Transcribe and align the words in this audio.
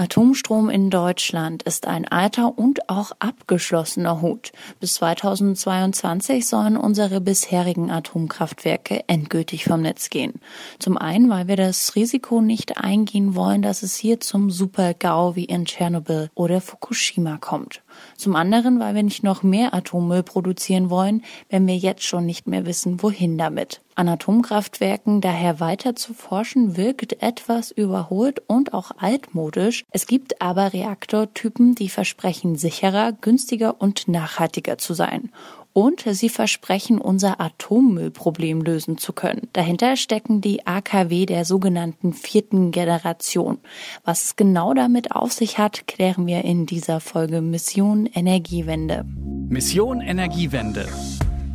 Atomstrom 0.00 0.70
in 0.70 0.88
Deutschland 0.88 1.62
ist 1.64 1.86
ein 1.86 2.08
alter 2.08 2.56
und 2.56 2.88
auch 2.88 3.12
abgeschlossener 3.18 4.22
Hut. 4.22 4.50
Bis 4.80 4.94
2022 4.94 6.46
sollen 6.46 6.78
unsere 6.78 7.20
bisherigen 7.20 7.90
Atomkraftwerke 7.90 9.04
endgültig 9.08 9.64
vom 9.64 9.82
Netz 9.82 10.08
gehen. 10.08 10.40
Zum 10.78 10.96
einen, 10.96 11.28
weil 11.28 11.48
wir 11.48 11.56
das 11.56 11.96
Risiko 11.96 12.40
nicht 12.40 12.78
eingehen 12.78 13.34
wollen, 13.34 13.60
dass 13.60 13.82
es 13.82 13.94
hier 13.94 14.20
zum 14.20 14.48
Super-GAU 14.48 15.36
wie 15.36 15.44
in 15.44 15.66
Tschernobyl 15.66 16.30
oder 16.34 16.62
Fukushima 16.62 17.36
kommt. 17.36 17.82
Zum 18.16 18.36
anderen, 18.36 18.80
weil 18.80 18.94
wir 18.94 19.02
nicht 19.02 19.22
noch 19.22 19.42
mehr 19.42 19.74
Atommüll 19.74 20.22
produzieren 20.22 20.88
wollen, 20.88 21.22
wenn 21.50 21.66
wir 21.66 21.76
jetzt 21.76 22.04
schon 22.04 22.24
nicht 22.24 22.46
mehr 22.46 22.64
wissen, 22.64 23.02
wohin 23.02 23.36
damit. 23.36 23.82
An 23.96 24.08
Atomkraftwerken 24.08 25.20
daher 25.20 25.60
weiter 25.60 25.94
zu 25.94 26.14
forschen, 26.14 26.78
wirkt 26.78 27.22
etwas 27.22 27.70
überholt 27.70 28.40
und 28.46 28.72
auch 28.72 28.92
altmodisch. 28.96 29.84
Es 29.90 30.06
gibt 30.06 30.40
aber 30.40 30.72
Reaktortypen, 30.72 31.74
die 31.74 31.88
versprechen 31.88 32.56
sicherer, 32.56 33.12
günstiger 33.12 33.80
und 33.80 34.08
nachhaltiger 34.08 34.78
zu 34.78 34.94
sein 34.94 35.30
und 35.72 36.04
sie 36.06 36.28
versprechen, 36.28 37.00
unser 37.00 37.40
Atommüllproblem 37.40 38.60
lösen 38.62 38.98
zu 38.98 39.12
können. 39.12 39.48
Dahinter 39.52 39.96
stecken 39.96 40.40
die 40.40 40.66
AKW 40.66 41.26
der 41.26 41.44
sogenannten 41.44 42.12
vierten 42.12 42.72
Generation. 42.72 43.58
Was 44.04 44.24
es 44.24 44.36
genau 44.36 44.74
damit 44.74 45.12
auf 45.12 45.32
sich 45.32 45.58
hat, 45.58 45.86
klären 45.86 46.26
wir 46.26 46.44
in 46.44 46.66
dieser 46.66 47.00
Folge 47.00 47.40
Mission 47.40 48.06
Energiewende. 48.06 49.04
Mission 49.48 50.00
Energiewende 50.00 50.88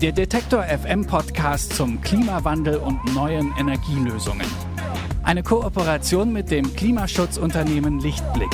der 0.01 0.11
Detektor 0.11 0.61
FM 0.63 1.07
Podcast 1.07 1.73
zum 1.73 2.01
Klimawandel 2.01 2.77
und 2.77 3.15
neuen 3.15 3.53
Energielösungen. 3.57 4.45
Eine 5.25 5.41
Kooperation 5.41 6.31
mit 6.31 6.51
dem 6.51 6.75
Klimaschutzunternehmen 6.75 7.99
Lichtblick. 7.99 8.51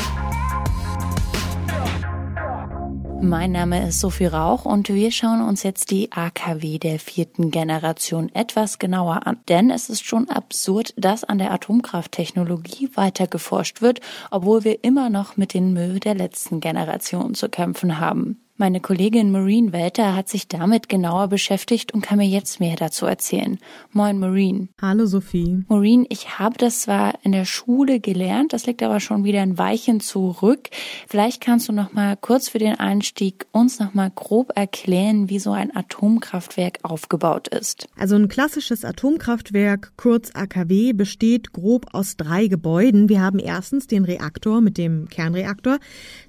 Mein 3.22 3.52
Name 3.52 3.90
ist 3.90 4.00
Sophie 4.00 4.28
Rauch 4.28 4.64
und 4.64 4.88
wir 4.88 5.12
schauen 5.12 5.42
uns 5.42 5.64
jetzt 5.64 5.92
die 5.92 6.14
AKW 6.14 6.80
der 6.80 6.98
vierten 6.98 7.52
Generation 7.52 8.34
etwas 8.34 8.80
genauer 8.80 9.28
an. 9.28 9.38
Denn 9.50 9.70
es 9.70 9.90
ist 9.90 10.06
schon 10.06 10.30
absurd, 10.30 10.94
dass 10.96 11.26
an 11.26 11.40
der 11.40 11.52
Atomkrafttechnologie 11.52 12.90
weiter 12.96 13.28
geforscht 13.28 13.82
wird, 13.82 14.00
obwohl 14.32 14.64
wir 14.64 14.82
immer 14.86 15.10
noch 15.10 15.36
mit 15.36 15.54
den 15.54 15.74
Müll 15.74 16.00
der 16.00 16.16
letzten 16.16 16.62
Generation 16.62 17.34
zu 17.34 17.50
kämpfen 17.50 18.00
haben. 18.00 18.40
Meine 18.62 18.80
Kollegin 18.80 19.32
Maureen 19.32 19.74
Welter 19.74 20.16
hat 20.16 20.30
sich 20.30 20.48
damit 20.48 20.88
genauer 20.88 21.30
beschäftigt 21.30 21.96
und 21.96 22.02
kann 22.02 22.20
mir 22.20 22.28
jetzt 22.28 22.60
mehr 22.60 22.76
dazu 22.76 23.08
erzählen. 23.08 23.58
Moin 23.92 24.20
Maureen. 24.20 24.70
Hallo 24.80 25.08
Sophie. 25.08 25.64
Maureen, 25.68 26.06
ich 26.10 26.38
habe 26.38 26.60
das 26.60 26.82
zwar 26.82 27.16
in 27.24 27.32
der 27.32 27.46
Schule 27.46 28.00
gelernt, 28.00 28.54
das 28.54 28.68
liegt 28.68 28.84
aber 28.84 29.00
schon 29.00 29.24
wieder 29.24 29.42
ein 29.42 29.58
Weichen 29.58 30.00
zurück. 30.00 30.70
Vielleicht 31.08 31.42
kannst 31.42 31.70
du 31.70 31.74
noch 31.74 31.94
mal 31.94 32.16
kurz 32.16 32.50
für 32.50 32.60
den 32.60 32.76
Einstieg 32.76 33.48
uns 33.52 33.80
noch 33.80 33.96
mal 33.96 34.12
grob 34.14 34.52
erklären, 34.56 35.28
wie 35.28 35.40
so 35.40 35.54
ein 35.54 35.76
Atomkraftwerk 35.76 36.82
aufgebaut 36.84 37.48
ist. 37.48 37.88
Also 37.98 38.16
ein 38.16 38.28
klassisches 38.28 38.86
Atomkraftwerk, 38.86 39.94
kurz 39.98 40.36
AKW, 40.36 40.94
besteht 40.94 41.52
grob 41.52 41.88
aus 41.94 42.16
drei 42.16 42.46
Gebäuden. 42.46 43.10
Wir 43.10 43.22
haben 43.22 43.40
erstens 43.40 43.88
den 43.88 44.06
Reaktor 44.06 44.62
mit 44.62 44.78
dem 44.78 45.10
Kernreaktor, 45.10 45.80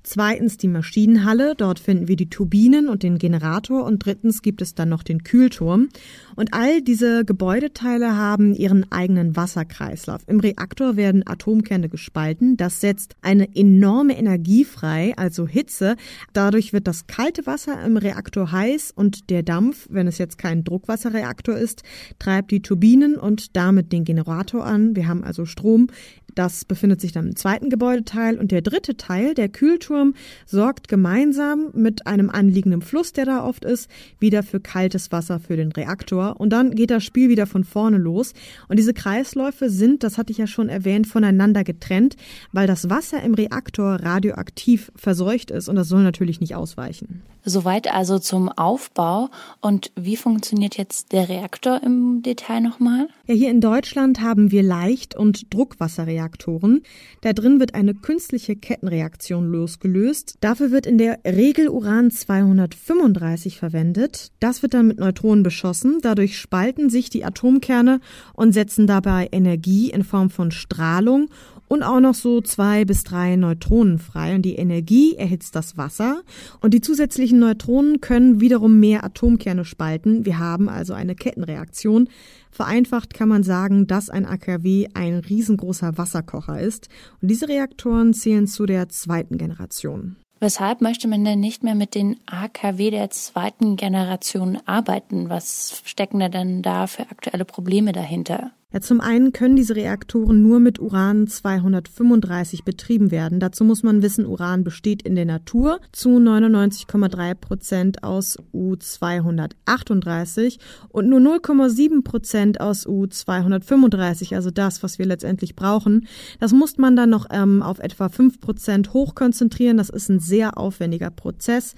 zweitens 0.03 0.57
die 0.57 0.69
Maschinenhalle, 0.69 1.55
dort 1.57 1.79
finden 1.79 2.09
wir 2.09 2.17
die 2.17 2.22
die 2.23 2.31
Turbinen 2.31 2.89
und 2.89 3.03
den 3.03 3.19
Generator 3.19 3.85
und 3.85 4.05
drittens 4.05 4.43
gibt 4.43 4.63
es 4.63 4.77
dann 4.77 4.89
noch 4.89 5.03
den 5.03 5.25
Kühlturm. 5.25 5.89
Und 6.37 6.55
all 6.55 6.83
diese 6.83 7.25
Gebäudeteile 7.25 8.17
haben 8.17 8.55
ihren 8.55 8.91
eigenen 8.91 9.37
Wasserkreislauf. 9.37 10.23
Im 10.27 10.41
Reaktor 10.41 10.97
werden 10.97 11.23
Atomkerne 11.27 11.89
gespalten. 11.89 12.57
Das 12.57 12.81
setzt 12.81 13.17
eine 13.23 13.55
enorme 13.55 14.17
Energie 14.17 14.65
frei, 14.65 15.13
also 15.17 15.47
Hitze. 15.47 15.97
Dadurch 16.33 16.73
wird 16.73 16.87
das 16.87 17.07
kalte 17.07 17.47
Wasser 17.47 17.83
im 17.85 17.97
Reaktor 17.97 18.53
heiß 18.53 18.93
und 18.95 19.31
der 19.31 19.43
Dampf, 19.43 19.87
wenn 19.91 20.07
es 20.07 20.19
jetzt 20.19 20.39
kein 20.39 20.65
Druckwasserreaktor 20.65 21.57
ist, 21.57 21.83
treibt 22.19 22.51
die 22.51 22.63
Turbinen 22.63 23.17
und 23.17 23.57
damit 23.57 23.93
den 23.93 24.05
Generator 24.05 24.65
an. 24.65 24.97
Wir 24.97 25.09
haben 25.09 25.25
also 25.25 25.45
Strom. 25.45 25.89
Das 26.35 26.65
befindet 26.65 27.01
sich 27.01 27.13
dann 27.13 27.27
im 27.27 27.37
zweiten 27.37 27.69
Gebäudeteil 27.69 28.39
und 28.39 28.53
der 28.53 28.63
dritte 28.63 28.97
Teil, 28.97 29.35
der 29.35 29.51
Kühlturm, 29.51 30.15
sorgt 30.47 30.89
gemeinsam 30.89 31.71
mit 31.75 32.07
einem 32.07 32.31
anliegenden 32.31 32.81
Fluss, 32.81 33.13
der 33.13 33.27
da 33.27 33.45
oft 33.45 33.67
ist, 33.67 33.91
wieder 34.19 34.43
für 34.43 34.59
kaltes 34.59 35.13
Wasser 35.13 35.41
für 35.41 35.57
den 35.57 35.73
Reaktor 35.73 36.22
und 36.31 36.51
dann 36.51 36.75
geht 36.75 36.91
das 36.91 37.05
Spiel 37.05 37.29
wieder 37.29 37.47
von 37.47 37.65
vorne 37.65 37.99
los 37.99 38.33
und 38.69 38.79
diese 38.79 38.95
Kreisläufe 38.95 39.69
sind, 39.69 40.03
das 40.03 40.19
hatte 40.19 40.33
ich 40.33 40.39
ja 40.39 40.47
schon 40.47 40.69
erwähnt, 40.69 41.07
voneinander 41.07 41.65
getrennt, 41.65 42.17
weil 42.53 42.67
das 42.67 42.89
Wasser 42.89 43.23
im 43.23 43.35
Reaktor 43.35 43.97
radioaktiv 44.03 44.93
verseucht 44.97 45.51
ist 45.51 45.69
und 45.69 45.77
das 45.77 45.89
soll 45.89 46.03
natürlich 46.03 46.41
nicht 46.41 46.55
ausweichen. 46.55 47.23
Soweit 47.45 47.93
also 47.93 48.19
zum 48.19 48.49
Aufbau. 48.49 49.29
Und 49.61 49.91
wie 49.97 50.17
funktioniert 50.17 50.77
jetzt 50.77 51.13
der 51.13 51.29
Reaktor 51.29 51.83
im 51.83 52.23
Detail 52.23 52.61
nochmal? 52.61 53.09
Ja, 53.27 53.35
hier 53.35 53.51
in 53.51 53.61
Deutschland 53.61 54.21
haben 54.21 54.53
wir 54.53 54.63
Leicht- 54.63 55.17
und 55.17 55.53
Druckwasserreaktoren. 55.53 56.83
Da 57.21 57.33
drin 57.33 57.59
wird 57.59 57.75
eine 57.75 57.95
künstliche 57.95 58.55
Kettenreaktion 58.55 59.51
losgelöst. 59.51 60.37
Dafür 60.41 60.71
wird 60.71 60.87
in 60.87 60.99
der 60.99 61.19
Regel 61.25 61.69
Uran 61.69 62.11
235 62.13 63.59
verwendet. 63.59 64.31
Das 64.39 64.63
wird 64.63 64.75
dann 64.75 64.87
mit 64.87 65.01
Neutronen 65.01 65.43
beschossen. 65.43 65.99
Dadurch 66.13 66.37
spalten 66.37 66.91
sich 66.91 67.09
die 67.09 67.25
Atomkerne 67.25 67.99
und 68.35 68.53
setzen 68.53 68.87
dabei 68.87 69.31
Energie 69.33 69.91
in 69.91 70.05
Form 70.05 70.29
von 70.29 70.51
Strahlung 70.51 71.31
und 71.69 71.83
auch 71.83 72.01
noch 72.01 72.13
so 72.13 72.43
zwei 72.43 72.85
bis 72.85 73.03
drei 73.03 73.35
Neutronen 73.37 73.99
frei. 73.99 74.35
Und 74.35 74.43
die 74.43 74.57
Energie 74.57 75.15
erhitzt 75.15 75.57
das 75.57 75.79
Wasser 75.79 76.21
und 76.61 76.75
die 76.75 76.83
zusätzlichen 76.83 77.39
Neutronen 77.39 78.03
können 78.03 78.43
wiederum 78.43 78.79
mehr 78.79 79.05
Atomkerne 79.05 79.65
spalten. 79.65 80.27
Wir 80.27 80.39
haben 80.39 80.69
also 80.69 80.93
eine 80.93 81.15
Kettenreaktion. 81.15 82.11
Vereinfacht 82.51 83.15
kann 83.15 83.31
man 83.31 83.43
sagen, 83.43 83.87
dass 83.87 84.11
ein 84.11 84.27
AKW 84.27 84.89
ein 84.93 85.15
riesengroßer 85.15 85.97
Wasserkocher 85.97 86.61
ist. 86.61 86.91
Und 87.23 87.29
diese 87.31 87.49
Reaktoren 87.49 88.13
zählen 88.13 88.47
zu 88.47 88.67
der 88.67 88.91
zweiten 88.91 89.39
Generation. 89.39 90.17
Weshalb 90.43 90.81
möchte 90.81 91.07
man 91.07 91.25
denn 91.25 91.39
nicht 91.39 91.63
mehr 91.63 91.77
mit 91.77 91.95
den 91.95 92.19
AKW 92.27 92.91
der 92.91 93.11
zweiten 93.11 93.77
Generation 93.77 94.59
arbeiten? 94.67 95.29
Was 95.29 95.83
stecken 95.85 96.19
da 96.19 96.29
denn 96.29 96.63
da 96.63 96.89
für 96.89 97.03
aktuelle 97.03 97.45
Probleme 97.45 97.93
dahinter? 97.93 98.51
Ja, 98.73 98.81
zum 98.81 99.03
einen 99.03 99.33
können 99.33 99.55
diese 99.55 99.77
Reaktoren 99.77 100.43
nur 100.43 100.59
mit 100.59 100.81
Uran 100.81 101.27
235 101.27 102.65
betrieben 102.65 103.11
werden. 103.11 103.39
Dazu 103.39 103.65
muss 103.65 103.83
man 103.83 104.01
wissen, 104.01 104.25
Uran 104.25 104.65
besteht 104.65 105.03
in 105.03 105.15
der 105.15 105.27
Natur 105.27 105.79
zu 105.93 106.17
99,3 106.17 107.35
Prozent 107.35 108.03
aus 108.03 108.39
U238 108.55 110.59
und 110.89 111.09
nur 111.09 111.21
0,7 111.21 112.03
Prozent 112.03 112.63
aus 112.63 112.87
U235, 112.87 114.35
also 114.35 114.51
das, 114.51 114.83
was 114.83 114.99
wir 114.99 115.05
letztendlich 115.05 115.55
brauchen. 115.55 116.07
Das 116.41 116.53
muss 116.53 116.79
man 116.79 116.97
dann 116.97 117.11
noch 117.11 117.27
ähm, 117.31 117.63
auf 117.63 117.79
etwa 117.79 118.09
5 118.09 118.41
Prozent 118.41 118.95
hochkonzentrieren. 118.95 119.77
Das 119.77 119.91
ist 119.91 120.09
ein 120.09 120.21
sehr 120.21 120.57
aufwendiger 120.57 121.11
Prozess. 121.11 121.75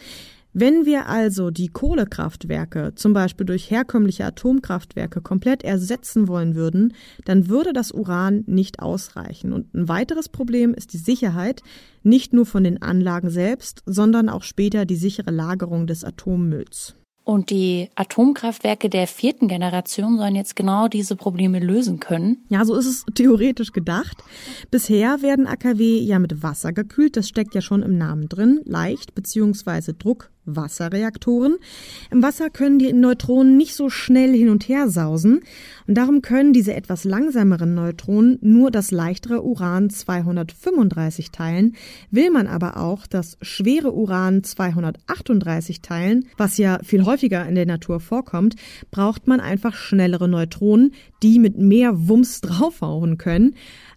Wenn 0.56 0.86
wir 0.86 1.08
also 1.08 1.50
die 1.50 1.66
Kohlekraftwerke 1.66 2.92
zum 2.94 3.12
Beispiel 3.12 3.44
durch 3.44 3.72
herkömmliche 3.72 4.24
Atomkraftwerke 4.24 5.20
komplett 5.20 5.64
ersetzen 5.64 6.28
wollen 6.28 6.54
würden, 6.54 6.94
dann 7.24 7.48
würde 7.48 7.72
das 7.72 7.90
Uran 7.90 8.44
nicht 8.46 8.78
ausreichen. 8.78 9.52
Und 9.52 9.74
ein 9.74 9.88
weiteres 9.88 10.28
Problem 10.28 10.72
ist 10.72 10.92
die 10.92 10.98
Sicherheit, 10.98 11.62
nicht 12.04 12.32
nur 12.32 12.46
von 12.46 12.62
den 12.62 12.80
Anlagen 12.80 13.30
selbst, 13.30 13.82
sondern 13.84 14.28
auch 14.28 14.44
später 14.44 14.84
die 14.84 14.94
sichere 14.94 15.32
Lagerung 15.32 15.88
des 15.88 16.04
Atommülls. 16.04 16.94
Und 17.24 17.50
die 17.50 17.88
Atomkraftwerke 17.96 18.90
der 18.90 19.08
vierten 19.08 19.48
Generation 19.48 20.18
sollen 20.18 20.36
jetzt 20.36 20.54
genau 20.54 20.86
diese 20.86 21.16
Probleme 21.16 21.58
lösen 21.58 21.98
können. 21.98 22.44
Ja, 22.48 22.64
so 22.64 22.76
ist 22.76 22.86
es 22.86 23.04
theoretisch 23.14 23.72
gedacht. 23.72 24.22
Bisher 24.70 25.20
werden 25.20 25.48
AKW 25.48 25.98
ja 25.98 26.20
mit 26.20 26.44
Wasser 26.44 26.72
gekühlt. 26.72 27.16
Das 27.16 27.28
steckt 27.28 27.56
ja 27.56 27.60
schon 27.60 27.82
im 27.82 27.98
Namen 27.98 28.28
drin. 28.28 28.60
Leicht 28.64 29.14
bzw. 29.14 29.94
Druck 29.98 30.30
Wasserreaktoren. 30.46 31.56
Im 32.10 32.22
Wasser 32.22 32.50
können 32.50 32.78
die 32.78 32.92
Neutronen 32.92 33.56
nicht 33.56 33.74
so 33.74 33.90
schnell 33.90 34.32
hin 34.32 34.48
und 34.48 34.68
her 34.68 34.88
sausen 34.88 35.40
und 35.86 35.94
darum 35.96 36.22
können 36.22 36.52
diese 36.52 36.74
etwas 36.74 37.04
langsameren 37.04 37.74
Neutronen 37.74 38.38
nur 38.40 38.70
das 38.70 38.90
leichtere 38.90 39.42
Uran 39.42 39.90
235 39.90 41.30
teilen. 41.30 41.76
Will 42.10 42.30
man 42.30 42.46
aber 42.46 42.76
auch 42.78 43.06
das 43.06 43.36
schwere 43.42 43.92
Uran 43.92 44.42
238 44.42 45.80
teilen, 45.82 46.26
was 46.36 46.58
ja 46.58 46.78
viel 46.82 47.04
häufiger 47.04 47.46
in 47.46 47.54
der 47.54 47.66
Natur 47.66 48.00
vorkommt, 48.00 48.56
braucht 48.90 49.26
man 49.26 49.40
einfach 49.40 49.74
schnellere 49.74 50.28
Neutronen, 50.28 50.92
die 51.22 51.38
mit 51.38 51.58
mehr 51.58 52.08
Wumms 52.08 52.40
draufhauen 52.42 53.18
können. 53.18 53.54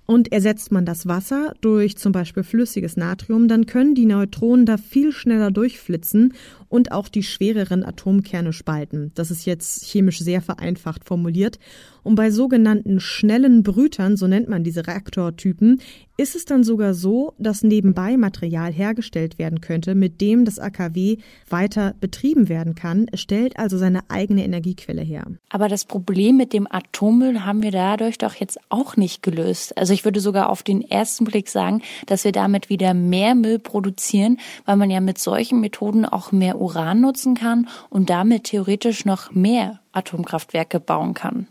Und 0.07 0.31
ersetzt 0.31 0.71
man 0.71 0.85
das 0.85 1.07
Wasser 1.07 1.53
durch 1.59 1.97
zum 1.97 2.13
Beispiel 2.13 2.43
flüssiges 2.43 2.95
Natrium, 2.95 3.49
dann 3.49 3.65
können 3.65 3.93
die 3.93 4.05
Neutronen 4.05 4.65
da 4.65 4.77
viel 4.77 5.11
schneller 5.11 5.51
durchflitzen 5.51 6.33
und 6.69 6.93
auch 6.93 7.09
die 7.09 7.23
schwereren 7.23 7.83
Atomkerne 7.83 8.53
spalten. 8.53 9.11
Das 9.15 9.31
ist 9.31 9.45
jetzt 9.45 9.83
chemisch 9.83 10.19
sehr 10.19 10.41
vereinfacht 10.41 11.03
formuliert. 11.03 11.59
Und 12.07 12.15
bei 12.15 12.31
sogenannten 12.31 13.01
schnellen 13.01 13.63
Brütern, 13.63 14.15
so 14.15 14.27
nennt 14.27 14.47
man 14.47 14.63
diese 14.63 14.87
Reaktortypen, 14.87 15.81
ist 16.15 16.37
es 16.37 16.45
dann 16.45 16.63
sogar 16.63 16.93
so, 16.93 17.33
dass 17.37 17.63
nebenbei 17.63 18.15
Material 18.15 18.71
hergestellt 18.71 19.37
werden 19.37 19.59
könnte, 19.59 19.93
mit 19.93 20.21
dem 20.21 20.45
das 20.45 20.57
AKW 20.57 21.17
weiter 21.49 21.95
betrieben 21.99 22.47
werden 22.47 22.75
kann. 22.75 23.07
Es 23.11 23.19
stellt 23.19 23.59
also 23.59 23.77
seine 23.77 24.09
eigene 24.09 24.45
Energiequelle 24.45 25.01
her. 25.01 25.25
Aber 25.49 25.67
das 25.67 25.83
Problem 25.83 26.37
mit 26.37 26.53
dem 26.53 26.65
Atommüll 26.71 27.41
haben 27.41 27.61
wir 27.61 27.71
dadurch 27.71 28.17
doch 28.17 28.35
jetzt 28.35 28.57
auch 28.69 28.95
nicht 28.95 29.21
gelöst. 29.21 29.77
Also 29.77 29.91
ich 29.91 30.05
würde 30.05 30.21
sogar 30.21 30.47
auf 30.47 30.63
den 30.63 30.81
ersten 30.81 31.25
Blick 31.25 31.49
sagen, 31.49 31.81
dass 32.05 32.23
wir 32.23 32.31
damit 32.31 32.69
wieder 32.69 32.93
mehr 32.93 33.35
Müll 33.35 33.59
produzieren, 33.59 34.37
weil 34.63 34.77
man 34.77 34.89
ja 34.89 35.01
mit 35.01 35.17
solchen 35.17 35.59
Methoden 35.59 36.05
auch 36.05 36.31
mehr 36.31 36.61
Uran 36.61 37.01
nutzen 37.01 37.35
kann 37.35 37.67
und 37.89 38.09
damit 38.09 38.45
theoretisch 38.45 39.03
noch 39.03 39.31
mehr 39.31 39.81
Atomkraftwerke 39.91 40.79
bauen 40.79 41.13
kann. 41.13 41.47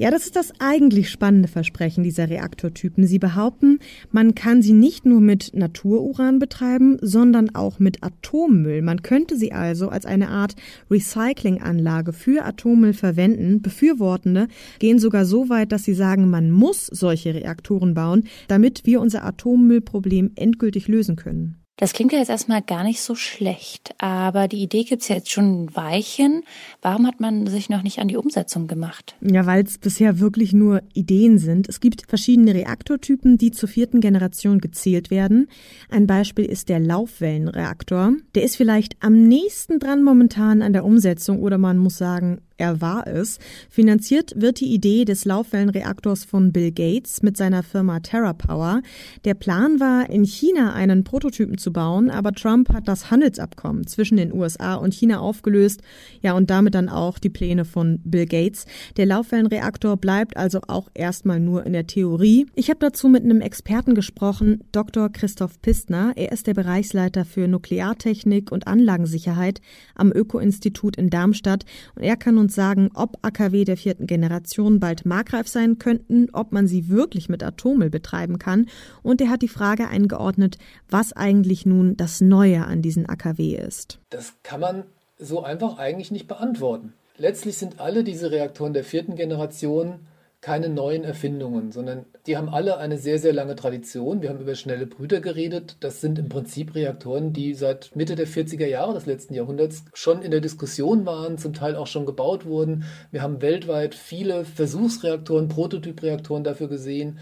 Ja, 0.00 0.12
das 0.12 0.26
ist 0.26 0.36
das 0.36 0.52
eigentlich 0.60 1.10
spannende 1.10 1.48
Versprechen 1.48 2.04
dieser 2.04 2.30
Reaktortypen. 2.30 3.04
Sie 3.04 3.18
behaupten, 3.18 3.80
man 4.12 4.36
kann 4.36 4.62
sie 4.62 4.72
nicht 4.72 5.04
nur 5.04 5.20
mit 5.20 5.56
Natururan 5.56 6.38
betreiben, 6.38 6.98
sondern 7.00 7.52
auch 7.56 7.80
mit 7.80 8.04
Atommüll. 8.04 8.80
Man 8.80 9.02
könnte 9.02 9.36
sie 9.36 9.50
also 9.50 9.88
als 9.88 10.06
eine 10.06 10.28
Art 10.28 10.54
Recyclinganlage 10.88 12.12
für 12.12 12.44
Atommüll 12.44 12.92
verwenden. 12.92 13.60
Befürwortende 13.60 14.46
gehen 14.78 15.00
sogar 15.00 15.24
so 15.24 15.48
weit, 15.48 15.72
dass 15.72 15.82
sie 15.82 15.94
sagen, 15.94 16.30
man 16.30 16.52
muss 16.52 16.86
solche 16.86 17.34
Reaktoren 17.34 17.94
bauen, 17.94 18.22
damit 18.46 18.86
wir 18.86 19.00
unser 19.00 19.24
Atommüllproblem 19.24 20.30
endgültig 20.36 20.86
lösen 20.86 21.16
können. 21.16 21.56
Das 21.78 21.92
klingt 21.92 22.12
ja 22.12 22.18
jetzt 22.18 22.28
erstmal 22.28 22.60
gar 22.60 22.82
nicht 22.82 23.00
so 23.00 23.14
schlecht, 23.14 23.94
aber 23.98 24.48
die 24.48 24.64
Idee 24.64 24.82
gibt's 24.82 25.06
ja 25.06 25.14
jetzt 25.14 25.30
schon 25.30 25.62
ein 25.62 25.76
Weilchen. 25.76 26.42
Warum 26.82 27.06
hat 27.06 27.20
man 27.20 27.46
sich 27.46 27.70
noch 27.70 27.84
nicht 27.84 28.00
an 28.00 28.08
die 28.08 28.16
Umsetzung 28.16 28.66
gemacht? 28.66 29.14
Ja, 29.20 29.46
weil 29.46 29.62
es 29.62 29.78
bisher 29.78 30.18
wirklich 30.18 30.52
nur 30.52 30.82
Ideen 30.92 31.38
sind. 31.38 31.68
Es 31.68 31.78
gibt 31.78 32.02
verschiedene 32.08 32.52
Reaktortypen, 32.52 33.38
die 33.38 33.52
zur 33.52 33.68
vierten 33.68 34.00
Generation 34.00 34.58
gezählt 34.58 35.12
werden. 35.12 35.46
Ein 35.88 36.08
Beispiel 36.08 36.46
ist 36.46 36.68
der 36.68 36.80
Laufwellenreaktor. 36.80 38.14
Der 38.34 38.42
ist 38.42 38.56
vielleicht 38.56 38.96
am 38.98 39.28
nächsten 39.28 39.78
dran 39.78 40.02
momentan 40.02 40.62
an 40.62 40.72
der 40.72 40.84
Umsetzung 40.84 41.38
oder 41.38 41.58
man 41.58 41.78
muss 41.78 41.96
sagen, 41.96 42.40
er 42.58 42.80
war 42.80 43.06
es. 43.06 43.38
Finanziert 43.70 44.32
wird 44.36 44.58
die 44.58 44.74
Idee 44.74 45.04
des 45.04 45.24
Laufwellenreaktors 45.24 46.24
von 46.24 46.52
Bill 46.52 46.72
Gates 46.72 47.22
mit 47.22 47.36
seiner 47.36 47.62
Firma 47.62 48.00
TerraPower. 48.00 48.82
Der 49.24 49.34
Plan 49.34 49.78
war, 49.78 50.10
in 50.10 50.24
China 50.24 50.72
einen 50.72 51.04
Prototypen 51.04 51.56
zu 51.56 51.72
bauen, 51.72 52.10
aber 52.10 52.32
Trump 52.32 52.72
hat 52.72 52.88
das 52.88 53.12
Handelsabkommen 53.12 53.86
zwischen 53.86 54.16
den 54.16 54.32
USA 54.32 54.74
und 54.74 54.92
China 54.92 55.20
aufgelöst, 55.20 55.82
ja 56.20 56.32
und 56.32 56.50
damit 56.50 56.74
dann 56.74 56.88
auch 56.88 57.20
die 57.20 57.30
Pläne 57.30 57.64
von 57.64 58.00
Bill 58.04 58.26
Gates. 58.26 58.66
Der 58.96 59.06
Laufwellenreaktor 59.06 59.96
bleibt 59.96 60.36
also 60.36 60.60
auch 60.66 60.88
erstmal 60.94 61.38
nur 61.38 61.64
in 61.64 61.72
der 61.72 61.86
Theorie. 61.86 62.46
Ich 62.56 62.70
habe 62.70 62.80
dazu 62.80 63.08
mit 63.08 63.22
einem 63.22 63.40
Experten 63.40 63.94
gesprochen, 63.94 64.64
Dr. 64.72 65.10
Christoph 65.10 65.62
Pistner. 65.62 66.12
Er 66.16 66.32
ist 66.32 66.48
der 66.48 66.54
Bereichsleiter 66.54 67.24
für 67.24 67.46
Nukleartechnik 67.46 68.50
und 68.50 68.66
Anlagensicherheit 68.66 69.60
am 69.94 70.10
Öko-Institut 70.10 70.96
in 70.96 71.08
Darmstadt 71.08 71.64
und 71.94 72.02
er 72.02 72.16
kann 72.16 72.36
uns 72.36 72.47
uns 72.48 72.54
sagen, 72.54 72.90
ob 72.94 73.18
AKW 73.20 73.64
der 73.64 73.76
vierten 73.76 74.06
Generation 74.06 74.80
bald 74.80 75.04
markreif 75.04 75.46
sein 75.48 75.78
könnten, 75.78 76.28
ob 76.32 76.50
man 76.50 76.66
sie 76.66 76.88
wirklich 76.88 77.28
mit 77.28 77.42
Atommüll 77.42 77.90
betreiben 77.90 78.38
kann. 78.38 78.68
Und 79.02 79.20
er 79.20 79.28
hat 79.28 79.42
die 79.42 79.48
Frage 79.48 79.88
eingeordnet, 79.88 80.56
was 80.88 81.12
eigentlich 81.12 81.66
nun 81.66 81.96
das 81.98 82.22
Neue 82.22 82.64
an 82.64 82.80
diesen 82.80 83.06
AKW 83.06 83.54
ist. 83.54 84.00
Das 84.08 84.32
kann 84.42 84.60
man 84.60 84.84
so 85.18 85.42
einfach 85.42 85.78
eigentlich 85.78 86.10
nicht 86.10 86.26
beantworten. 86.26 86.94
Letztlich 87.18 87.58
sind 87.58 87.80
alle 87.80 88.02
diese 88.02 88.30
Reaktoren 88.30 88.72
der 88.72 88.84
vierten 88.84 89.14
Generation 89.14 90.00
keine 90.40 90.68
neuen 90.68 91.02
Erfindungen, 91.02 91.72
sondern 91.72 92.06
die 92.26 92.36
haben 92.36 92.48
alle 92.48 92.78
eine 92.78 92.96
sehr, 92.96 93.18
sehr 93.18 93.32
lange 93.32 93.56
Tradition. 93.56 94.22
Wir 94.22 94.28
haben 94.28 94.40
über 94.40 94.54
schnelle 94.54 94.86
Brüder 94.86 95.20
geredet. 95.20 95.76
Das 95.80 96.00
sind 96.00 96.18
im 96.18 96.28
Prinzip 96.28 96.76
Reaktoren, 96.76 97.32
die 97.32 97.54
seit 97.54 97.96
Mitte 97.96 98.14
der 98.14 98.28
40er 98.28 98.66
Jahre 98.66 98.94
des 98.94 99.06
letzten 99.06 99.34
Jahrhunderts 99.34 99.84
schon 99.94 100.22
in 100.22 100.30
der 100.30 100.40
Diskussion 100.40 101.06
waren, 101.06 101.38
zum 101.38 101.54
Teil 101.54 101.74
auch 101.74 101.88
schon 101.88 102.06
gebaut 102.06 102.46
wurden. 102.46 102.84
Wir 103.10 103.22
haben 103.22 103.42
weltweit 103.42 103.96
viele 103.96 104.44
Versuchsreaktoren, 104.44 105.48
Prototypreaktoren 105.48 106.44
dafür 106.44 106.68
gesehen, 106.68 107.18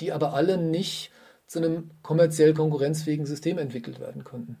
die 0.00 0.12
aber 0.12 0.32
alle 0.32 0.56
nicht 0.56 1.10
zu 1.46 1.58
einem 1.58 1.90
kommerziell 2.02 2.54
konkurrenzfähigen 2.54 3.26
System 3.26 3.58
entwickelt 3.58 4.00
werden 4.00 4.24
konnten. 4.24 4.56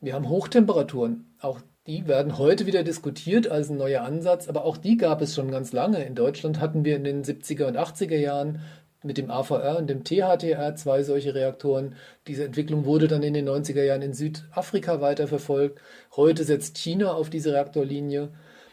Wir 0.00 0.14
haben 0.14 0.28
Hochtemperaturen. 0.28 1.36
Auch 1.40 1.60
die 1.86 2.06
werden 2.06 2.38
heute 2.38 2.66
wieder 2.66 2.82
diskutiert 2.82 3.48
als 3.50 3.68
ein 3.68 3.76
neuer 3.76 4.02
Ansatz, 4.02 4.48
aber 4.48 4.64
auch 4.64 4.78
die 4.78 4.96
gab 4.96 5.20
es 5.20 5.34
schon 5.34 5.50
ganz 5.50 5.72
lange. 5.72 6.02
In 6.04 6.14
Deutschland 6.14 6.58
hatten 6.58 6.84
wir 6.84 6.96
in 6.96 7.04
den 7.04 7.24
70er 7.24 7.66
und 7.66 7.76
80er 7.76 8.16
Jahren 8.16 8.60
mit 9.02 9.18
dem 9.18 9.30
AVR 9.30 9.76
und 9.76 9.88
dem 9.88 10.02
THTR 10.02 10.74
zwei 10.76 11.02
solche 11.02 11.34
Reaktoren. 11.34 11.94
Diese 12.26 12.44
Entwicklung 12.44 12.86
wurde 12.86 13.06
dann 13.06 13.22
in 13.22 13.34
den 13.34 13.46
90er 13.46 13.82
Jahren 13.84 14.00
in 14.00 14.14
Südafrika 14.14 15.02
weiterverfolgt. 15.02 15.78
Heute 16.16 16.44
setzt 16.44 16.78
China 16.78 17.12
auf 17.12 17.28
diese 17.28 17.52
Reaktorlinie. 17.52 18.30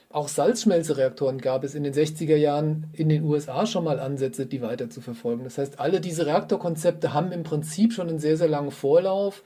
Auch 0.09 0.29
Salzschmelzereaktoren 0.29 1.39
gab 1.39 1.65
es 1.65 1.75
in 1.75 1.83
den 1.83 1.93
60er 1.93 2.35
Jahren 2.37 2.87
in 2.93 3.09
den 3.09 3.23
USA 3.23 3.65
schon 3.65 3.83
mal 3.83 3.99
Ansätze, 3.99 4.45
die 4.45 4.61
weiter 4.61 4.89
zu 4.89 5.01
verfolgen. 5.01 5.43
Das 5.43 5.57
heißt, 5.57 5.81
alle 5.81 5.99
diese 5.99 6.25
Reaktorkonzepte 6.25 7.13
haben 7.13 7.33
im 7.33 7.43
Prinzip 7.43 7.91
schon 7.91 8.07
einen 8.07 8.19
sehr, 8.19 8.37
sehr 8.37 8.49
langen 8.49 8.71
Vorlauf 8.71 9.43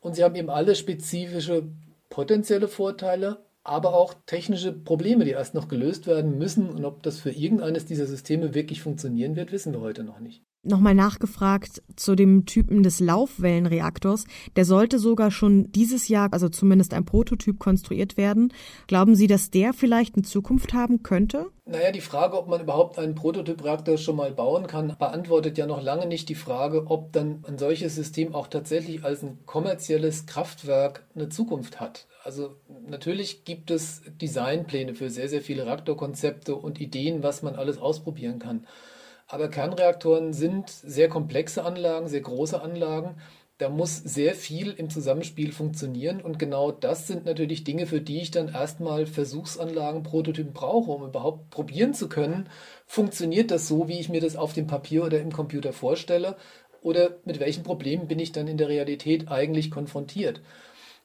und 0.00 0.14
sie 0.14 0.24
haben 0.24 0.34
eben 0.34 0.50
alle 0.50 0.74
spezifische 0.74 1.64
potenzielle 2.10 2.68
Vorteile, 2.68 3.44
aber 3.62 3.94
auch 3.94 4.14
technische 4.26 4.72
Probleme, 4.72 5.24
die 5.24 5.32
erst 5.32 5.54
noch 5.54 5.68
gelöst 5.68 6.06
werden 6.06 6.38
müssen. 6.38 6.70
Und 6.70 6.84
ob 6.84 7.02
das 7.02 7.18
für 7.18 7.30
irgendeines 7.30 7.86
dieser 7.86 8.06
Systeme 8.06 8.54
wirklich 8.54 8.82
funktionieren 8.82 9.36
wird, 9.36 9.52
wissen 9.52 9.72
wir 9.72 9.80
heute 9.80 10.04
noch 10.04 10.20
nicht 10.20 10.44
nochmal 10.62 10.94
nachgefragt 10.94 11.82
zu 11.96 12.14
dem 12.14 12.44
Typen 12.46 12.82
des 12.82 13.00
Laufwellenreaktors. 13.00 14.24
Der 14.56 14.64
sollte 14.64 14.98
sogar 14.98 15.30
schon 15.30 15.70
dieses 15.72 16.08
Jahr, 16.08 16.32
also 16.32 16.48
zumindest 16.48 16.94
ein 16.94 17.04
Prototyp, 17.04 17.58
konstruiert 17.58 18.16
werden. 18.16 18.52
Glauben 18.86 19.14
Sie, 19.14 19.26
dass 19.26 19.50
der 19.50 19.72
vielleicht 19.72 20.16
eine 20.16 20.24
Zukunft 20.24 20.74
haben 20.74 21.02
könnte? 21.02 21.46
Naja, 21.64 21.92
die 21.92 22.00
Frage, 22.00 22.36
ob 22.36 22.48
man 22.48 22.60
überhaupt 22.60 22.98
einen 22.98 23.14
Prototypreaktor 23.14 23.98
schon 23.98 24.16
mal 24.16 24.32
bauen 24.32 24.66
kann, 24.66 24.96
beantwortet 24.98 25.58
ja 25.58 25.66
noch 25.66 25.82
lange 25.82 26.06
nicht 26.06 26.28
die 26.28 26.34
Frage, 26.34 26.86
ob 26.86 27.12
dann 27.12 27.44
ein 27.46 27.58
solches 27.58 27.94
System 27.94 28.34
auch 28.34 28.46
tatsächlich 28.46 29.04
als 29.04 29.22
ein 29.22 29.38
kommerzielles 29.44 30.26
Kraftwerk 30.26 31.06
eine 31.14 31.28
Zukunft 31.28 31.80
hat. 31.80 32.06
Also 32.24 32.56
natürlich 32.86 33.44
gibt 33.44 33.70
es 33.70 34.02
Designpläne 34.20 34.94
für 34.94 35.10
sehr, 35.10 35.28
sehr 35.28 35.40
viele 35.40 35.66
Reaktorkonzepte 35.66 36.54
und 36.54 36.80
Ideen, 36.80 37.22
was 37.22 37.42
man 37.42 37.54
alles 37.54 37.78
ausprobieren 37.78 38.38
kann. 38.38 38.66
Aber 39.28 39.48
Kernreaktoren 39.48 40.32
sind 40.32 40.70
sehr 40.70 41.08
komplexe 41.08 41.64
Anlagen, 41.64 42.08
sehr 42.08 42.22
große 42.22 42.60
Anlagen. 42.60 43.16
Da 43.58 43.68
muss 43.68 43.96
sehr 43.96 44.34
viel 44.34 44.70
im 44.70 44.88
Zusammenspiel 44.88 45.52
funktionieren 45.52 46.20
und 46.20 46.38
genau 46.38 46.70
das 46.70 47.08
sind 47.08 47.26
natürlich 47.26 47.64
Dinge, 47.64 47.86
für 47.86 48.00
die 48.00 48.20
ich 48.20 48.30
dann 48.30 48.48
erstmal 48.48 49.04
Versuchsanlagen, 49.04 50.04
Prototypen 50.04 50.52
brauche, 50.52 50.92
um 50.92 51.04
überhaupt 51.04 51.50
probieren 51.50 51.92
zu 51.92 52.08
können, 52.08 52.48
funktioniert 52.86 53.50
das 53.50 53.66
so, 53.66 53.88
wie 53.88 53.98
ich 53.98 54.08
mir 54.08 54.20
das 54.20 54.36
auf 54.36 54.52
dem 54.52 54.68
Papier 54.68 55.04
oder 55.04 55.20
im 55.20 55.32
Computer 55.32 55.72
vorstelle 55.72 56.36
oder 56.82 57.16
mit 57.24 57.40
welchen 57.40 57.64
Problemen 57.64 58.06
bin 58.06 58.20
ich 58.20 58.30
dann 58.30 58.46
in 58.46 58.58
der 58.58 58.68
Realität 58.68 59.28
eigentlich 59.28 59.72
konfrontiert. 59.72 60.40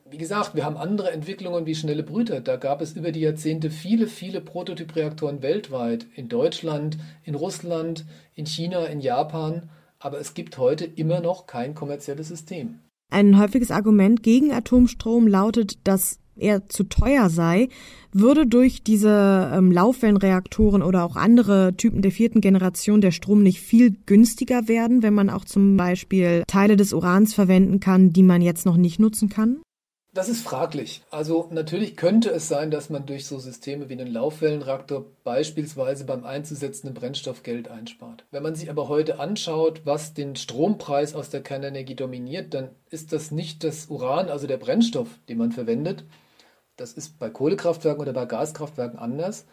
Wie 0.09 0.17
gesagt, 0.17 0.53
wir 0.53 0.65
haben 0.65 0.77
andere 0.77 1.11
Entwicklungen 1.11 1.65
wie 1.65 1.75
schnelle 1.75 2.03
Brüter. 2.03 2.41
Da 2.41 2.57
gab 2.57 2.81
es 2.81 2.93
über 2.93 3.11
die 3.11 3.21
Jahrzehnte 3.21 3.69
viele, 3.71 4.07
viele 4.07 4.41
Prototypreaktoren 4.41 5.41
weltweit. 5.41 6.05
In 6.15 6.29
Deutschland, 6.29 6.97
in 7.23 7.35
Russland, 7.35 8.05
in 8.35 8.45
China, 8.45 8.85
in 8.85 8.99
Japan. 8.99 9.69
Aber 9.99 10.19
es 10.19 10.33
gibt 10.33 10.57
heute 10.57 10.85
immer 10.85 11.21
noch 11.21 11.47
kein 11.47 11.73
kommerzielles 11.73 12.27
System. 12.27 12.79
Ein 13.11 13.39
häufiges 13.39 13.71
Argument 13.71 14.23
gegen 14.23 14.51
Atomstrom 14.51 15.27
lautet, 15.27 15.79
dass 15.87 16.19
er 16.35 16.67
zu 16.67 16.83
teuer 16.83 17.29
sei, 17.29 17.69
würde 18.11 18.45
durch 18.45 18.83
diese 18.83 19.51
ähm, 19.53 19.71
Laufwellenreaktoren 19.71 20.81
oder 20.81 21.05
auch 21.05 21.15
andere 21.15 21.75
Typen 21.77 22.01
der 22.01 22.11
vierten 22.11 22.41
Generation 22.41 23.01
der 23.01 23.11
Strom 23.11 23.43
nicht 23.43 23.61
viel 23.61 23.95
günstiger 24.05 24.67
werden, 24.67 25.03
wenn 25.03 25.13
man 25.13 25.29
auch 25.29 25.45
zum 25.45 25.77
Beispiel 25.77 26.43
Teile 26.47 26.75
des 26.75 26.91
Urans 26.91 27.33
verwenden 27.33 27.79
kann, 27.79 28.11
die 28.11 28.23
man 28.23 28.41
jetzt 28.41 28.65
noch 28.65 28.77
nicht 28.77 28.99
nutzen 28.99 29.29
kann? 29.29 29.61
Das 30.15 30.29
ist 30.29 30.43
fraglich. 30.43 31.01
Also 31.09 31.47
natürlich 31.49 31.97
könnte 31.97 32.29
es 32.29 32.47
sein, 32.47 32.69
dass 32.69 32.91
man 32.91 33.07
durch 33.07 33.25
so 33.25 33.39
Systeme 33.39 33.89
wie 33.89 33.93
einen 33.93 34.13
Laufwellenreaktor 34.13 35.07
beispielsweise 35.23 36.05
beim 36.05 36.23
einzusetzenden 36.23 36.93
Brennstoff 36.93 37.41
Geld 37.41 37.67
einspart. 37.67 38.23
Wenn 38.29 38.43
man 38.43 38.53
sich 38.53 38.69
aber 38.69 38.89
heute 38.89 39.19
anschaut, 39.19 39.81
was 39.85 40.13
den 40.13 40.35
Strompreis 40.35 41.15
aus 41.15 41.31
der 41.31 41.41
Kernenergie 41.41 41.95
dominiert, 41.95 42.53
dann 42.53 42.69
ist 42.91 43.11
das 43.11 43.31
nicht 43.31 43.63
das 43.63 43.87
Uran, 43.87 44.29
also 44.29 44.45
der 44.45 44.57
Brennstoff, 44.57 45.07
den 45.29 45.39
man 45.39 45.51
verwendet. 45.51 46.03
Das 46.75 46.93
ist 46.93 47.17
bei 47.17 47.31
Kohlekraftwerken 47.31 48.01
oder 48.01 48.13
bei 48.13 48.25
Gaskraftwerken 48.25 48.99
anders. 48.99 49.47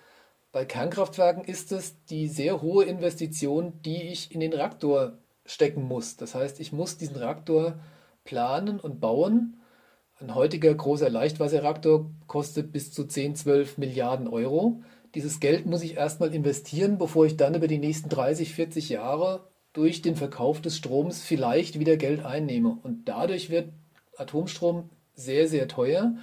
Bei 0.52 0.67
Kernkraftwerken 0.67 1.43
ist 1.43 1.73
es 1.73 2.05
die 2.05 2.29
sehr 2.29 2.61
hohe 2.61 2.85
Investition, 2.85 3.81
die 3.83 4.02
ich 4.02 4.35
in 4.35 4.40
den 4.40 4.52
Reaktor 4.52 5.17
stecken 5.47 5.85
muss. 5.85 6.19
Das 6.19 6.35
heißt, 6.35 6.61
ich 6.61 6.71
muss 6.71 6.99
diesen 6.99 7.17
Reaktor 7.17 7.79
planen 8.25 8.79
und 8.79 9.00
bauen 9.00 9.60
ein 10.21 10.35
heutiger 10.35 10.75
großer 10.75 11.09
Leichtwasserreaktor 11.09 12.11
kostet 12.27 12.73
bis 12.73 12.93
zu 12.93 13.05
10, 13.05 13.37
12 13.37 13.79
Milliarden 13.79 14.29
Euro. 14.29 14.83
Dieses 15.15 15.41
Geld 15.41 15.67
muss 15.67 15.83
ich 15.83 15.97
erstmal 15.97 16.35
investieren, 16.35 16.99
bevor 16.99 17.25
ich 17.25 17.37
dann 17.37 17.55
über 17.55 17.69
die 17.69 17.79
nächsten 17.79 18.11
30, 18.11 18.55
40 18.55 18.91
Jahre 18.91 19.49
durch 19.73 20.03
den 20.03 20.17
Verkauf 20.17 20.61
des 20.61 20.77
Stroms 20.77 21.23
vielleicht 21.23 21.79
wieder 21.79 21.97
Geld 21.97 22.25
einnehme. 22.25 22.79
Und 22.83 23.09
dadurch 23.09 23.50
wird 23.50 23.71
Atomstrom 24.17 24.91
sehr, 25.15 25.49
sehr 25.49 25.69
teuer. 25.69 26.15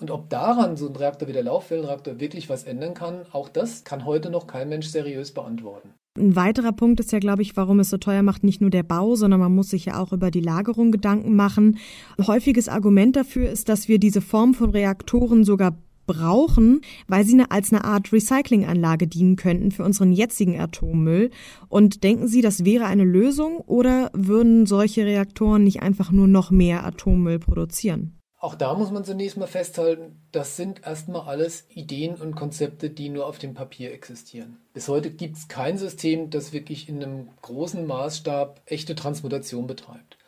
Und 0.00 0.10
ob 0.10 0.28
daran 0.30 0.76
so 0.76 0.88
ein 0.88 0.96
Reaktor 0.96 1.28
wie 1.28 1.32
der 1.32 1.44
Laufwellenreaktor 1.44 2.20
wirklich 2.20 2.48
was 2.48 2.64
ändern 2.64 2.94
kann, 2.94 3.24
auch 3.32 3.48
das 3.48 3.84
kann 3.84 4.04
heute 4.04 4.30
noch 4.30 4.46
kein 4.46 4.68
Mensch 4.68 4.88
seriös 4.88 5.32
beantworten. 5.32 5.94
Ein 6.18 6.36
weiterer 6.36 6.72
Punkt 6.72 7.00
ist 7.00 7.12
ja, 7.12 7.18
glaube 7.18 7.42
ich, 7.42 7.56
warum 7.56 7.80
es 7.80 7.90
so 7.90 7.96
teuer 7.96 8.22
macht, 8.22 8.42
nicht 8.42 8.60
nur 8.60 8.70
der 8.70 8.82
Bau, 8.82 9.14
sondern 9.14 9.40
man 9.40 9.54
muss 9.54 9.70
sich 9.70 9.84
ja 9.86 9.98
auch 9.98 10.12
über 10.12 10.30
die 10.30 10.40
Lagerung 10.40 10.90
Gedanken 10.90 11.36
machen. 11.36 11.78
Ein 12.16 12.26
häufiges 12.26 12.68
Argument 12.68 13.16
dafür 13.16 13.48
ist, 13.48 13.68
dass 13.68 13.88
wir 13.88 13.98
diese 13.98 14.20
Form 14.20 14.54
von 14.54 14.70
Reaktoren 14.70 15.44
sogar 15.44 15.78
brauchen, 16.08 16.80
weil 17.06 17.24
sie 17.24 17.40
als 17.48 17.72
eine 17.72 17.84
Art 17.84 18.12
Recyclinganlage 18.12 19.06
dienen 19.06 19.36
könnten 19.36 19.70
für 19.70 19.84
unseren 19.84 20.10
jetzigen 20.10 20.58
Atommüll. 20.58 21.30
Und 21.68 22.02
denken 22.02 22.26
Sie, 22.26 22.40
das 22.40 22.64
wäre 22.64 22.86
eine 22.86 23.04
Lösung 23.04 23.58
oder 23.58 24.10
würden 24.12 24.66
solche 24.66 25.04
Reaktoren 25.04 25.62
nicht 25.62 25.82
einfach 25.82 26.10
nur 26.10 26.26
noch 26.26 26.50
mehr 26.50 26.84
Atommüll 26.84 27.38
produzieren? 27.38 28.17
Auch 28.40 28.54
da 28.54 28.74
muss 28.74 28.92
man 28.92 29.04
zunächst 29.04 29.36
mal 29.36 29.48
festhalten, 29.48 30.22
das 30.30 30.56
sind 30.56 30.86
erstmal 30.86 31.22
alles 31.22 31.66
Ideen 31.70 32.14
und 32.14 32.36
Konzepte, 32.36 32.88
die 32.88 33.08
nur 33.08 33.26
auf 33.26 33.38
dem 33.38 33.52
Papier 33.52 33.92
existieren. 33.92 34.58
Bis 34.72 34.86
heute 34.86 35.10
gibt 35.10 35.36
es 35.36 35.48
kein 35.48 35.76
System, 35.76 36.30
das 36.30 36.52
wirklich 36.52 36.88
in 36.88 37.02
einem 37.02 37.30
großen 37.42 37.84
Maßstab 37.84 38.62
echte 38.66 38.94
Transmutation 38.94 39.66
betreibt. 39.66 40.18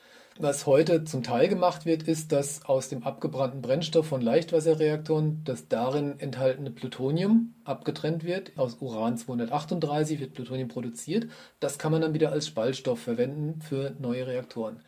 Was 0.40 0.66
heute 0.66 1.04
zum 1.04 1.22
Teil 1.22 1.46
gemacht 1.48 1.86
wird, 1.86 2.02
ist, 2.02 2.32
dass 2.32 2.64
aus 2.64 2.88
dem 2.88 3.04
abgebrannten 3.04 3.62
Brennstoff 3.62 4.06
von 4.06 4.22
Leichtwasserreaktoren 4.22 5.42
das 5.44 5.68
darin 5.68 6.18
enthaltene 6.18 6.70
Plutonium 6.70 7.54
abgetrennt 7.64 8.24
wird. 8.24 8.52
Aus 8.56 8.78
Uran 8.80 9.18
238 9.18 10.18
wird 10.18 10.32
Plutonium 10.32 10.68
produziert. 10.68 11.28
Das 11.60 11.78
kann 11.78 11.92
man 11.92 12.00
dann 12.00 12.14
wieder 12.14 12.32
als 12.32 12.46
Spaltstoff 12.46 13.00
verwenden 13.00 13.60
für 13.60 13.94
neue 13.98 14.26
Reaktoren. 14.26 14.82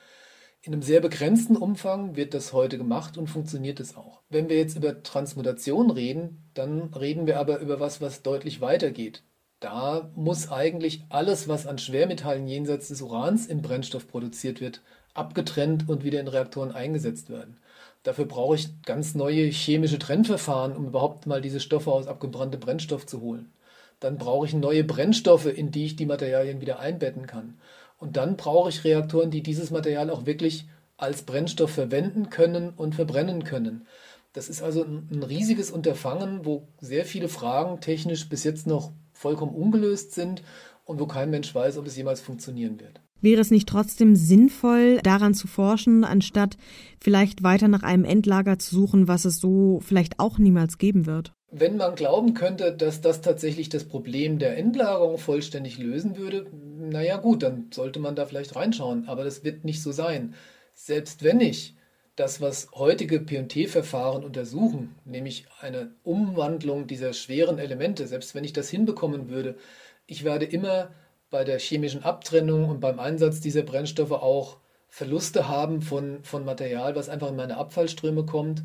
In 0.64 0.72
einem 0.72 0.82
sehr 0.82 1.00
begrenzten 1.00 1.56
Umfang 1.56 2.14
wird 2.14 2.34
das 2.34 2.52
heute 2.52 2.78
gemacht 2.78 3.18
und 3.18 3.26
funktioniert 3.26 3.80
es 3.80 3.96
auch. 3.96 4.22
Wenn 4.28 4.48
wir 4.48 4.56
jetzt 4.56 4.76
über 4.76 5.02
Transmutation 5.02 5.90
reden, 5.90 6.48
dann 6.54 6.94
reden 6.94 7.26
wir 7.26 7.40
aber 7.40 7.58
über 7.58 7.80
was, 7.80 8.00
was 8.00 8.22
deutlich 8.22 8.60
weitergeht. 8.60 9.24
Da 9.58 10.12
muss 10.14 10.52
eigentlich 10.52 11.02
alles, 11.08 11.48
was 11.48 11.66
an 11.66 11.78
Schwermetallen 11.78 12.46
jenseits 12.46 12.86
des 12.88 13.02
Urans 13.02 13.48
im 13.48 13.60
Brennstoff 13.60 14.06
produziert 14.06 14.60
wird, 14.60 14.82
abgetrennt 15.14 15.88
und 15.88 16.04
wieder 16.04 16.20
in 16.20 16.28
Reaktoren 16.28 16.70
eingesetzt 16.70 17.28
werden. 17.28 17.58
Dafür 18.04 18.26
brauche 18.26 18.54
ich 18.54 18.82
ganz 18.82 19.16
neue 19.16 19.46
chemische 19.46 19.98
Trennverfahren, 19.98 20.76
um 20.76 20.86
überhaupt 20.86 21.26
mal 21.26 21.40
diese 21.40 21.58
Stoffe 21.58 21.90
aus 21.90 22.06
abgebranntem 22.06 22.60
Brennstoff 22.60 23.04
zu 23.04 23.20
holen. 23.20 23.50
Dann 23.98 24.16
brauche 24.16 24.46
ich 24.46 24.54
neue 24.54 24.84
Brennstoffe, 24.84 25.46
in 25.46 25.72
die 25.72 25.86
ich 25.86 25.96
die 25.96 26.06
Materialien 26.06 26.60
wieder 26.60 26.78
einbetten 26.78 27.26
kann. 27.26 27.58
Und 28.02 28.16
dann 28.16 28.36
brauche 28.36 28.68
ich 28.68 28.82
Reaktoren, 28.82 29.30
die 29.30 29.44
dieses 29.44 29.70
Material 29.70 30.10
auch 30.10 30.26
wirklich 30.26 30.66
als 30.96 31.22
Brennstoff 31.22 31.70
verwenden 31.70 32.30
können 32.30 32.70
und 32.70 32.96
verbrennen 32.96 33.44
können. 33.44 33.86
Das 34.32 34.48
ist 34.48 34.60
also 34.60 34.82
ein, 34.82 35.22
riesiges 35.22 35.70
Unterfangen, 35.70 36.44
wo 36.44 36.66
sehr 36.80 37.04
viele 37.04 37.28
Fragen 37.28 37.80
technisch 37.80 38.28
bis 38.28 38.42
jetzt 38.42 38.66
noch 38.66 38.90
vollkommen 39.12 39.54
ungelöst 39.54 40.14
sind 40.14 40.42
und 40.84 40.98
wo 40.98 41.06
kein 41.06 41.30
Mensch 41.30 41.54
weiß, 41.54 41.78
ob 41.78 41.86
es 41.86 41.96
jemals 41.96 42.20
funktionieren 42.20 42.80
wird. 42.80 43.00
Wäre 43.20 43.40
es 43.40 43.52
nicht 43.52 43.68
trotzdem 43.68 44.16
sinnvoll, 44.16 44.98
daran 45.04 45.32
zu 45.32 45.46
forschen, 45.46 46.02
anstatt 46.02 46.56
vielleicht 47.00 47.44
weiter 47.44 47.68
nach 47.68 47.84
einem 47.84 48.04
Endlager 48.04 48.58
zu 48.58 48.74
suchen, 48.74 49.06
was 49.06 49.24
es 49.24 49.38
so 49.38 49.78
vielleicht 49.80 50.18
auch 50.18 50.38
niemals 50.38 50.76
geben 50.76 51.06
wird? 51.06 51.34
Wenn 51.54 51.76
man 51.76 51.94
glauben 51.94 52.32
könnte, 52.32 52.72
dass 52.72 53.02
das 53.02 53.20
tatsächlich 53.20 53.68
das 53.68 53.84
Problem 53.84 54.38
der 54.38 54.56
Endlagerung 54.56 55.18
vollständig 55.18 55.76
lösen 55.76 56.16
würde, 56.16 56.46
naja 56.52 57.18
gut, 57.18 57.42
dann 57.42 57.70
sollte 57.70 58.00
man 58.00 58.16
da 58.16 58.24
vielleicht 58.24 58.56
reinschauen, 58.56 59.06
aber 59.06 59.22
das 59.22 59.44
wird 59.44 59.62
nicht 59.62 59.82
so 59.82 59.92
sein. 59.92 60.34
Selbst 60.72 61.22
wenn 61.22 61.40
ich 61.40 61.76
das, 62.16 62.40
was 62.40 62.68
heutige 62.74 63.20
PT-Verfahren 63.20 64.24
untersuchen, 64.24 64.94
nämlich 65.04 65.46
eine 65.60 65.94
Umwandlung 66.02 66.86
dieser 66.86 67.12
schweren 67.12 67.58
Elemente, 67.58 68.06
selbst 68.06 68.34
wenn 68.34 68.44
ich 68.44 68.54
das 68.54 68.70
hinbekommen 68.70 69.28
würde, 69.28 69.56
ich 70.06 70.24
werde 70.24 70.46
immer 70.46 70.90
bei 71.28 71.44
der 71.44 71.58
chemischen 71.58 72.02
Abtrennung 72.02 72.68
und 72.68 72.80
beim 72.80 72.98
Einsatz 72.98 73.40
dieser 73.40 73.62
Brennstoffe 73.62 74.12
auch 74.12 74.58
Verluste 74.88 75.48
haben 75.48 75.80
von, 75.80 76.22
von 76.22 76.44
Material, 76.44 76.94
was 76.94 77.08
einfach 77.08 77.30
in 77.30 77.36
meine 77.36 77.56
Abfallströme 77.56 78.26
kommt. 78.26 78.62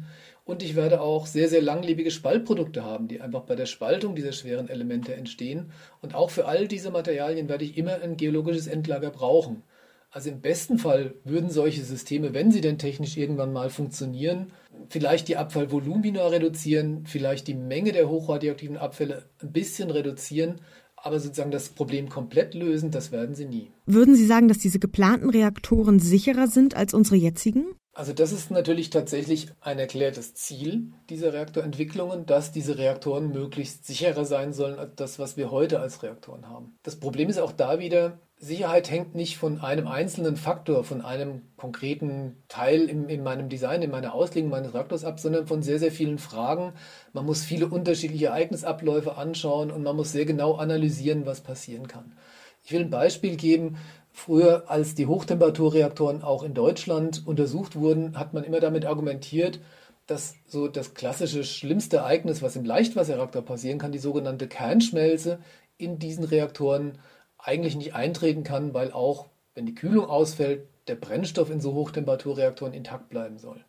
Und 0.47 0.63
ich 0.63 0.77
werde 0.77 1.01
auch 1.01 1.27
sehr, 1.27 1.49
sehr 1.49 1.61
langlebige 1.61 2.09
Spaltprodukte 2.09 2.81
haben, 2.81 3.09
die 3.09 3.19
einfach 3.19 3.41
bei 3.41 3.55
der 3.55 3.65
Spaltung 3.65 4.15
dieser 4.15 4.31
schweren 4.31 4.69
Elemente 4.69 5.13
entstehen. 5.13 5.71
Und 6.01 6.15
auch 6.15 6.29
für 6.29 6.45
all 6.45 6.69
diese 6.69 6.89
Materialien 6.89 7.49
werde 7.49 7.65
ich 7.65 7.77
immer 7.77 8.01
ein 8.01 8.15
geologisches 8.15 8.67
Endlager 8.67 9.09
brauchen. 9.09 9.63
Also 10.09 10.29
im 10.29 10.39
besten 10.39 10.79
Fall 10.79 11.15
würden 11.25 11.49
solche 11.49 11.83
Systeme, 11.83 12.33
wenn 12.33 12.53
sie 12.53 12.61
denn 12.61 12.77
technisch 12.77 13.17
irgendwann 13.17 13.51
mal 13.51 13.69
funktionieren, 13.69 14.53
vielleicht 14.87 15.27
die 15.27 15.35
Abfallvolumina 15.35 16.25
reduzieren, 16.27 17.05
vielleicht 17.05 17.49
die 17.49 17.53
Menge 17.53 17.91
der 17.91 18.07
hochradioaktiven 18.07 18.77
Abfälle 18.77 19.25
ein 19.41 19.51
bisschen 19.51 19.91
reduzieren, 19.91 20.61
aber 20.95 21.19
sozusagen 21.19 21.51
das 21.51 21.67
Problem 21.67 22.07
komplett 22.07 22.53
lösen, 22.53 22.89
das 22.89 23.11
werden 23.11 23.35
sie 23.35 23.45
nie. 23.45 23.69
Würden 23.85 24.15
Sie 24.15 24.25
sagen, 24.25 24.47
dass 24.47 24.59
diese 24.59 24.79
geplanten 24.79 25.29
Reaktoren 25.29 25.99
sicherer 25.99 26.47
sind 26.47 26.75
als 26.75 26.93
unsere 26.93 27.17
jetzigen? 27.17 27.65
Also 27.97 28.13
das 28.13 28.31
ist 28.31 28.51
natürlich 28.51 28.91
tatsächlich 28.91 29.47
ein 29.59 29.79
erklärtes 29.79 30.35
Ziel 30.35 30.93
dieser 31.09 31.33
Reaktorentwicklungen, 31.33 32.27
dass 32.27 32.51
diese 32.51 32.77
Reaktoren 32.77 33.31
möglichst 33.31 33.87
sicherer 33.87 34.23
sein 34.23 34.53
sollen 34.53 34.77
als 34.77 34.93
das, 34.93 35.17
was 35.17 35.35
wir 35.35 35.49
heute 35.49 35.79
als 35.79 36.03
Reaktoren 36.03 36.47
haben. 36.47 36.77
Das 36.83 36.99
Problem 36.99 37.27
ist 37.27 37.39
auch 37.39 37.51
da 37.51 37.79
wieder, 37.79 38.19
Sicherheit 38.37 38.91
hängt 38.91 39.15
nicht 39.15 39.39
von 39.39 39.61
einem 39.61 39.87
einzelnen 39.87 40.37
Faktor, 40.37 40.83
von 40.83 41.01
einem 41.01 41.41
konkreten 41.57 42.43
Teil 42.49 42.81
in, 42.87 43.09
in, 43.09 43.23
meinem 43.23 43.49
Design, 43.49 43.81
in 43.81 43.89
meiner 43.89 44.13
Auslegung 44.13 44.51
meines 44.51 44.75
Reaktors 44.75 45.03
ab, 45.03 45.19
sondern 45.19 45.47
von 45.47 45.63
sehr, 45.63 45.79
sehr 45.79 45.91
vielen 45.91 46.19
Fragen. 46.19 46.73
Man 47.13 47.25
muss 47.25 47.43
viele 47.43 47.65
unterschiedliche 47.65 48.27
Ereignisabläufe 48.27 49.17
anschauen 49.17 49.71
und 49.71 49.81
man 49.81 49.95
muss 49.95 50.11
sehr 50.11 50.25
genau 50.25 50.53
analysieren, 50.53 51.25
was 51.25 51.41
passieren 51.41 51.87
kann. 51.87 52.15
Ich 52.63 52.73
will 52.73 52.81
ein 52.81 52.89
Beispiel 52.91 53.37
geben. 53.37 53.77
Früher, 54.19 54.63
als 54.67 54.95
die 54.95 55.05
Hochtemperaturreaktoren 55.05 56.23
auch 56.23 56.41
in 56.41 56.55
Deutschland 56.55 57.21
untersucht 57.27 57.75
wurden, 57.75 58.17
hat 58.17 58.33
man 58.33 58.43
immer 58.43 58.59
damit 58.59 58.83
argumentiert, 58.83 59.59
dass 60.07 60.33
so 60.47 60.67
das 60.67 60.95
klassische 60.95 61.43
schlimmste 61.43 61.97
Ereignis, 61.97 62.41
was 62.41 62.55
im 62.55 62.65
Leichtwasserreaktor 62.65 63.43
passieren 63.43 63.77
kann, 63.77 63.91
die 63.91 63.99
sogenannte 63.99 64.47
Kernschmelze 64.47 65.37
in 65.77 65.99
diesen 65.99 66.23
Reaktoren 66.23 66.97
eigentlich 67.37 67.75
nicht 67.75 67.93
eintreten 67.93 68.43
kann, 68.43 68.73
weil 68.73 68.91
auch, 68.91 69.27
wenn 69.53 69.67
die 69.67 69.75
Kühlung 69.75 70.07
ausfällt, 70.07 70.67
der 70.87 70.95
Brennstoff 70.95 71.51
in 71.51 71.61
so 71.61 71.75
Hochtemperaturreaktoren 71.75 72.73
intakt 72.73 73.09
bleiben 73.09 73.37
soll. 73.37 73.63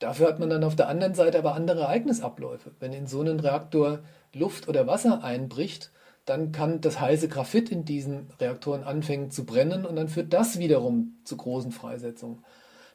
Dafür 0.00 0.26
hat 0.26 0.40
man 0.40 0.50
dann 0.50 0.64
auf 0.64 0.74
der 0.74 0.88
anderen 0.88 1.14
Seite 1.14 1.38
aber 1.38 1.54
andere 1.54 1.82
Ereignisabläufe. 1.82 2.72
Wenn 2.80 2.92
in 2.92 3.06
so 3.06 3.20
einen 3.20 3.38
Reaktor 3.38 4.00
Luft 4.32 4.68
oder 4.68 4.88
Wasser 4.88 5.22
einbricht, 5.22 5.92
dann 6.24 6.52
kann 6.52 6.80
das 6.80 7.00
heiße 7.00 7.28
Graphit 7.28 7.70
in 7.70 7.84
diesen 7.84 8.28
Reaktoren 8.40 8.84
anfangen 8.84 9.30
zu 9.30 9.44
brennen 9.44 9.84
und 9.84 9.96
dann 9.96 10.08
führt 10.08 10.32
das 10.32 10.58
wiederum 10.58 11.18
zu 11.24 11.36
großen 11.36 11.72
Freisetzungen. 11.72 12.44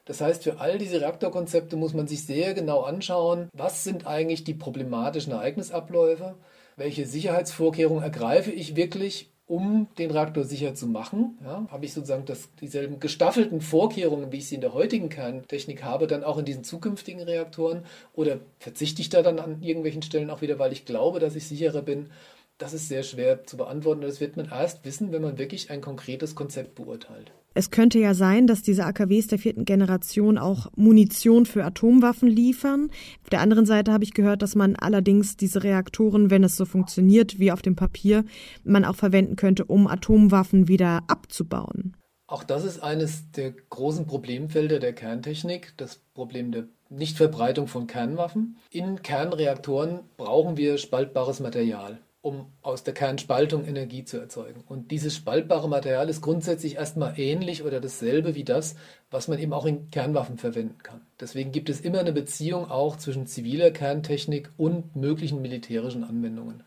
Das 0.06 0.22
heißt, 0.22 0.42
für 0.42 0.58
all 0.58 0.78
diese 0.78 1.02
Reaktorkonzepte 1.02 1.76
muss 1.76 1.92
man 1.92 2.08
sich 2.08 2.24
sehr 2.24 2.54
genau 2.54 2.80
anschauen, 2.80 3.50
was 3.52 3.84
sind 3.84 4.06
eigentlich 4.06 4.42
die 4.42 4.54
problematischen 4.54 5.34
Ereignisabläufe, 5.34 6.36
welche 6.76 7.04
Sicherheitsvorkehrungen 7.04 8.02
ergreife 8.02 8.50
ich 8.50 8.74
wirklich, 8.74 9.30
um 9.48 9.88
den 9.96 10.10
Reaktor 10.10 10.44
sicher 10.44 10.74
zu 10.74 10.86
machen, 10.86 11.38
ja, 11.42 11.66
habe 11.70 11.86
ich 11.86 11.94
sozusagen 11.94 12.26
das, 12.26 12.54
dieselben 12.60 13.00
gestaffelten 13.00 13.62
Vorkehrungen, 13.62 14.30
wie 14.30 14.38
ich 14.38 14.48
sie 14.48 14.56
in 14.56 14.60
der 14.60 14.74
heutigen 14.74 15.08
Kerntechnik 15.08 15.84
habe, 15.84 16.06
dann 16.06 16.22
auch 16.22 16.36
in 16.36 16.44
diesen 16.44 16.64
zukünftigen 16.64 17.22
Reaktoren? 17.22 17.84
Oder 18.12 18.40
verzichte 18.58 19.00
ich 19.00 19.08
da 19.08 19.22
dann 19.22 19.38
an 19.38 19.62
irgendwelchen 19.62 20.02
Stellen 20.02 20.28
auch 20.28 20.42
wieder, 20.42 20.58
weil 20.58 20.72
ich 20.72 20.84
glaube, 20.84 21.18
dass 21.18 21.34
ich 21.34 21.48
sicherer 21.48 21.80
bin? 21.80 22.10
Das 22.58 22.74
ist 22.74 22.88
sehr 22.88 23.04
schwer 23.04 23.44
zu 23.44 23.56
beantworten. 23.56 24.00
Das 24.00 24.20
wird 24.20 24.36
man 24.36 24.46
erst 24.50 24.84
wissen, 24.84 25.12
wenn 25.12 25.22
man 25.22 25.38
wirklich 25.38 25.70
ein 25.70 25.80
konkretes 25.80 26.34
Konzept 26.34 26.74
beurteilt. 26.74 27.32
Es 27.54 27.70
könnte 27.70 28.00
ja 28.00 28.14
sein, 28.14 28.48
dass 28.48 28.62
diese 28.62 28.84
AKWs 28.84 29.28
der 29.28 29.38
vierten 29.38 29.64
Generation 29.64 30.38
auch 30.38 30.66
Munition 30.76 31.46
für 31.46 31.64
Atomwaffen 31.64 32.28
liefern. 32.28 32.90
Auf 33.22 33.30
der 33.30 33.40
anderen 33.40 33.64
Seite 33.64 33.92
habe 33.92 34.02
ich 34.02 34.12
gehört, 34.12 34.42
dass 34.42 34.56
man 34.56 34.74
allerdings 34.74 35.36
diese 35.36 35.62
Reaktoren, 35.62 36.30
wenn 36.30 36.42
es 36.42 36.56
so 36.56 36.64
funktioniert 36.64 37.38
wie 37.38 37.52
auf 37.52 37.62
dem 37.62 37.76
Papier, 37.76 38.24
man 38.64 38.84
auch 38.84 38.96
verwenden 38.96 39.36
könnte, 39.36 39.64
um 39.64 39.86
Atomwaffen 39.86 40.66
wieder 40.66 41.04
abzubauen. 41.06 41.96
Auch 42.26 42.44
das 42.44 42.64
ist 42.64 42.82
eines 42.82 43.30
der 43.30 43.52
großen 43.52 44.06
Problemfelder 44.06 44.80
der 44.80 44.92
Kerntechnik, 44.92 45.74
das 45.76 46.00
Problem 46.12 46.52
der 46.52 46.64
Nichtverbreitung 46.90 47.68
von 47.68 47.86
Kernwaffen. 47.86 48.58
In 48.70 49.00
Kernreaktoren 49.02 50.00
brauchen 50.16 50.56
wir 50.56 50.76
spaltbares 50.76 51.40
Material 51.40 52.00
um 52.20 52.46
aus 52.62 52.82
der 52.82 52.94
Kernspaltung 52.94 53.64
Energie 53.66 54.04
zu 54.04 54.18
erzeugen. 54.18 54.64
Und 54.66 54.90
dieses 54.90 55.14
spaltbare 55.14 55.68
Material 55.68 56.08
ist 56.08 56.20
grundsätzlich 56.20 56.76
erstmal 56.76 57.18
ähnlich 57.18 57.62
oder 57.62 57.80
dasselbe 57.80 58.34
wie 58.34 58.44
das, 58.44 58.74
was 59.10 59.28
man 59.28 59.38
eben 59.38 59.52
auch 59.52 59.66
in 59.66 59.90
Kernwaffen 59.90 60.36
verwenden 60.36 60.82
kann. 60.82 61.00
Deswegen 61.20 61.52
gibt 61.52 61.70
es 61.70 61.80
immer 61.80 62.00
eine 62.00 62.12
Beziehung 62.12 62.70
auch 62.70 62.96
zwischen 62.96 63.26
ziviler 63.26 63.70
Kerntechnik 63.70 64.50
und 64.56 64.96
möglichen 64.96 65.40
militärischen 65.40 66.04
Anwendungen. 66.04 66.64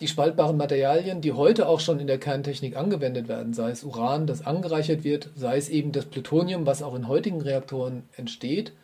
Die 0.00 0.08
spaltbaren 0.08 0.58
Materialien, 0.58 1.22
die 1.22 1.32
heute 1.32 1.68
auch 1.68 1.80
schon 1.80 2.00
in 2.00 2.06
der 2.06 2.18
Kerntechnik 2.18 2.76
angewendet 2.76 3.28
werden, 3.28 3.54
sei 3.54 3.70
es 3.70 3.82
Uran, 3.82 4.26
das 4.26 4.44
angereichert 4.44 5.04
wird, 5.04 5.30
sei 5.36 5.56
es 5.56 5.70
eben 5.70 5.92
das 5.92 6.04
Plutonium, 6.04 6.66
was 6.66 6.82
auch 6.82 6.94
in 6.94 7.08
heutigen 7.08 7.40
Reaktoren 7.40 8.02
entsteht, 8.14 8.74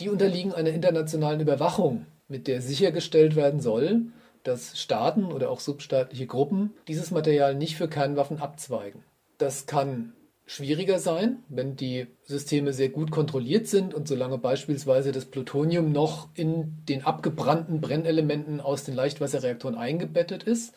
die 0.00 0.08
unterliegen 0.08 0.54
einer 0.54 0.70
internationalen 0.70 1.40
Überwachung, 1.40 2.06
mit 2.28 2.46
der 2.46 2.62
sichergestellt 2.62 3.36
werden 3.36 3.60
soll, 3.60 4.06
dass 4.44 4.78
Staaten 4.78 5.32
oder 5.32 5.50
auch 5.50 5.60
substaatliche 5.60 6.26
Gruppen 6.26 6.74
dieses 6.86 7.10
Material 7.10 7.54
nicht 7.54 7.76
für 7.76 7.88
Kernwaffen 7.88 8.38
abzweigen. 8.38 9.02
Das 9.38 9.66
kann 9.66 10.12
schwieriger 10.46 10.98
sein, 10.98 11.42
wenn 11.48 11.76
die 11.76 12.06
Systeme 12.24 12.72
sehr 12.72 12.90
gut 12.90 13.10
kontrolliert 13.10 13.66
sind 13.66 13.94
und 13.94 14.06
solange 14.06 14.38
beispielsweise 14.38 15.12
das 15.12 15.24
Plutonium 15.24 15.92
noch 15.92 16.28
in 16.34 16.84
den 16.88 17.04
abgebrannten 17.04 17.80
Brennelementen 17.80 18.60
aus 18.60 18.84
den 18.84 18.94
Leichtwasserreaktoren 18.94 19.76
eingebettet 19.76 20.42
ist. 20.42 20.74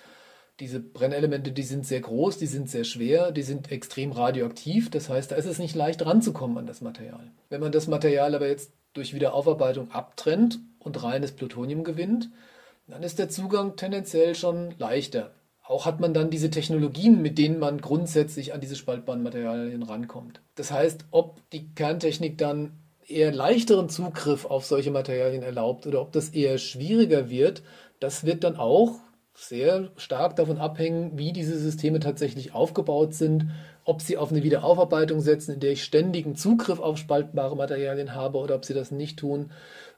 Diese 0.61 0.79
Brennelemente, 0.79 1.51
die 1.51 1.63
sind 1.63 1.85
sehr 1.85 1.99
groß, 1.99 2.37
die 2.37 2.47
sind 2.47 2.69
sehr 2.69 2.85
schwer, 2.85 3.31
die 3.31 3.43
sind 3.43 3.71
extrem 3.71 4.11
radioaktiv. 4.11 4.89
Das 4.89 5.09
heißt, 5.09 5.31
da 5.31 5.35
ist 5.35 5.45
es 5.45 5.59
nicht 5.59 5.75
leicht 5.75 6.03
ranzukommen 6.03 6.57
an 6.57 6.65
das 6.65 6.81
Material. 6.81 7.31
Wenn 7.49 7.61
man 7.61 7.71
das 7.71 7.87
Material 7.87 8.33
aber 8.33 8.47
jetzt 8.47 8.71
durch 8.93 9.13
Wiederaufarbeitung 9.13 9.91
abtrennt 9.91 10.59
und 10.79 11.03
reines 11.03 11.33
Plutonium 11.33 11.83
gewinnt, 11.83 12.31
dann 12.87 13.03
ist 13.03 13.19
der 13.19 13.29
Zugang 13.29 13.75
tendenziell 13.75 14.35
schon 14.35 14.73
leichter. 14.77 15.31
Auch 15.63 15.85
hat 15.85 15.99
man 15.99 16.13
dann 16.13 16.29
diese 16.29 16.49
Technologien, 16.49 17.21
mit 17.21 17.37
denen 17.37 17.59
man 17.59 17.81
grundsätzlich 17.81 18.53
an 18.53 18.61
diese 18.61 18.77
spaltbaren 18.77 19.21
Materialien 19.21 19.83
rankommt. 19.83 20.41
Das 20.55 20.71
heißt, 20.71 21.05
ob 21.11 21.41
die 21.51 21.73
Kerntechnik 21.73 22.37
dann 22.37 22.71
eher 23.05 23.33
leichteren 23.33 23.89
Zugriff 23.89 24.45
auf 24.45 24.65
solche 24.65 24.91
Materialien 24.91 25.43
erlaubt 25.43 25.85
oder 25.85 26.01
ob 26.01 26.13
das 26.13 26.29
eher 26.29 26.57
schwieriger 26.57 27.29
wird, 27.29 27.63
das 27.99 28.25
wird 28.25 28.45
dann 28.45 28.55
auch 28.55 28.95
sehr 29.33 29.89
stark 29.97 30.35
davon 30.35 30.57
abhängen, 30.57 31.17
wie 31.17 31.31
diese 31.31 31.57
Systeme 31.57 31.99
tatsächlich 31.99 32.53
aufgebaut 32.53 33.13
sind, 33.13 33.51
ob 33.83 34.01
sie 34.01 34.17
auf 34.17 34.31
eine 34.31 34.43
Wiederaufarbeitung 34.43 35.21
setzen, 35.21 35.53
in 35.53 35.59
der 35.59 35.71
ich 35.71 35.83
ständigen 35.83 36.35
Zugriff 36.35 36.79
auf 36.79 36.97
spaltbare 36.97 37.55
Materialien 37.55 38.15
habe 38.15 38.39
oder 38.39 38.55
ob 38.55 38.65
sie 38.65 38.73
das 38.73 38.91
nicht 38.91 39.19
tun 39.19 39.51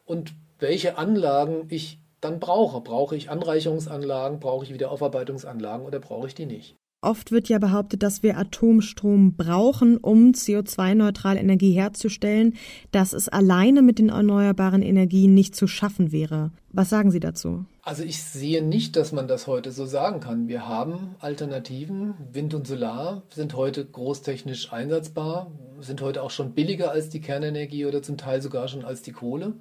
und 0.06 0.34
welche 0.60 0.98
Anlagen 0.98 1.66
ich 1.70 2.00
dann 2.22 2.40
brauche. 2.40 2.82
Brauche 2.82 3.16
ich 3.16 3.30
Anreicherungsanlagen, 3.30 4.40
brauche 4.40 4.66
ich 4.66 4.74
Wiederaufarbeitungsanlagen 4.74 5.86
oder 5.86 6.00
brauche 6.00 6.28
ich 6.28 6.36
die 6.36 6.46
nicht? 6.46 6.76
Oft 7.02 7.32
wird 7.32 7.48
ja 7.48 7.60
behauptet, 7.60 8.04
dass 8.04 8.24
wir 8.24 8.38
Atomstrom 8.38 9.38
brauchen, 9.38 9.96
um 9.96 10.32
CO2-neutrale 10.32 11.40
Energie 11.40 11.72
herzustellen, 11.72 12.56
dass 12.92 13.14
es 13.14 13.30
alleine 13.30 13.82
mit 13.82 14.00
den 14.00 14.10
erneuerbaren 14.10 14.82
Energien 14.82 15.34
nicht 15.34 15.56
zu 15.56 15.66
schaffen 15.66 16.12
wäre. 16.12 16.52
Was 16.74 16.90
sagen 16.90 17.10
Sie 17.10 17.22
dazu? 17.22 17.64
Also 17.84 18.04
ich 18.04 18.22
sehe 18.22 18.62
nicht, 18.62 18.98
dass 18.98 19.14
man 19.14 19.30
das 19.30 19.48
heute 19.48 19.72
so 19.72 19.86
sagen 19.86 20.20
kann. 20.20 20.50
Wir 20.50 20.68
haben 20.68 21.16
Alternativen. 21.20 22.16
Wind 22.34 22.54
und 22.54 22.68
Solar 22.68 23.24
sind 23.34 23.56
heute 23.56 23.86
großtechnisch 23.86 24.74
einsatzbar, 24.74 25.52
sind 25.80 26.02
heute 26.02 26.22
auch 26.22 26.32
schon 26.32 26.54
billiger 26.54 26.92
als 26.92 27.08
die 27.08 27.22
Kernenergie 27.22 27.86
oder 27.86 28.04
zum 28.04 28.18
Teil 28.18 28.42
sogar 28.42 28.68
schon 28.68 28.84
als 28.84 29.02
die 29.04 29.14
Kohle. 29.14 29.54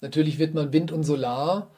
Natürlich 0.00 0.40
wird 0.40 0.54
man 0.54 0.72
Wind 0.72 0.90
und 0.90 1.04
Solar 1.04 1.70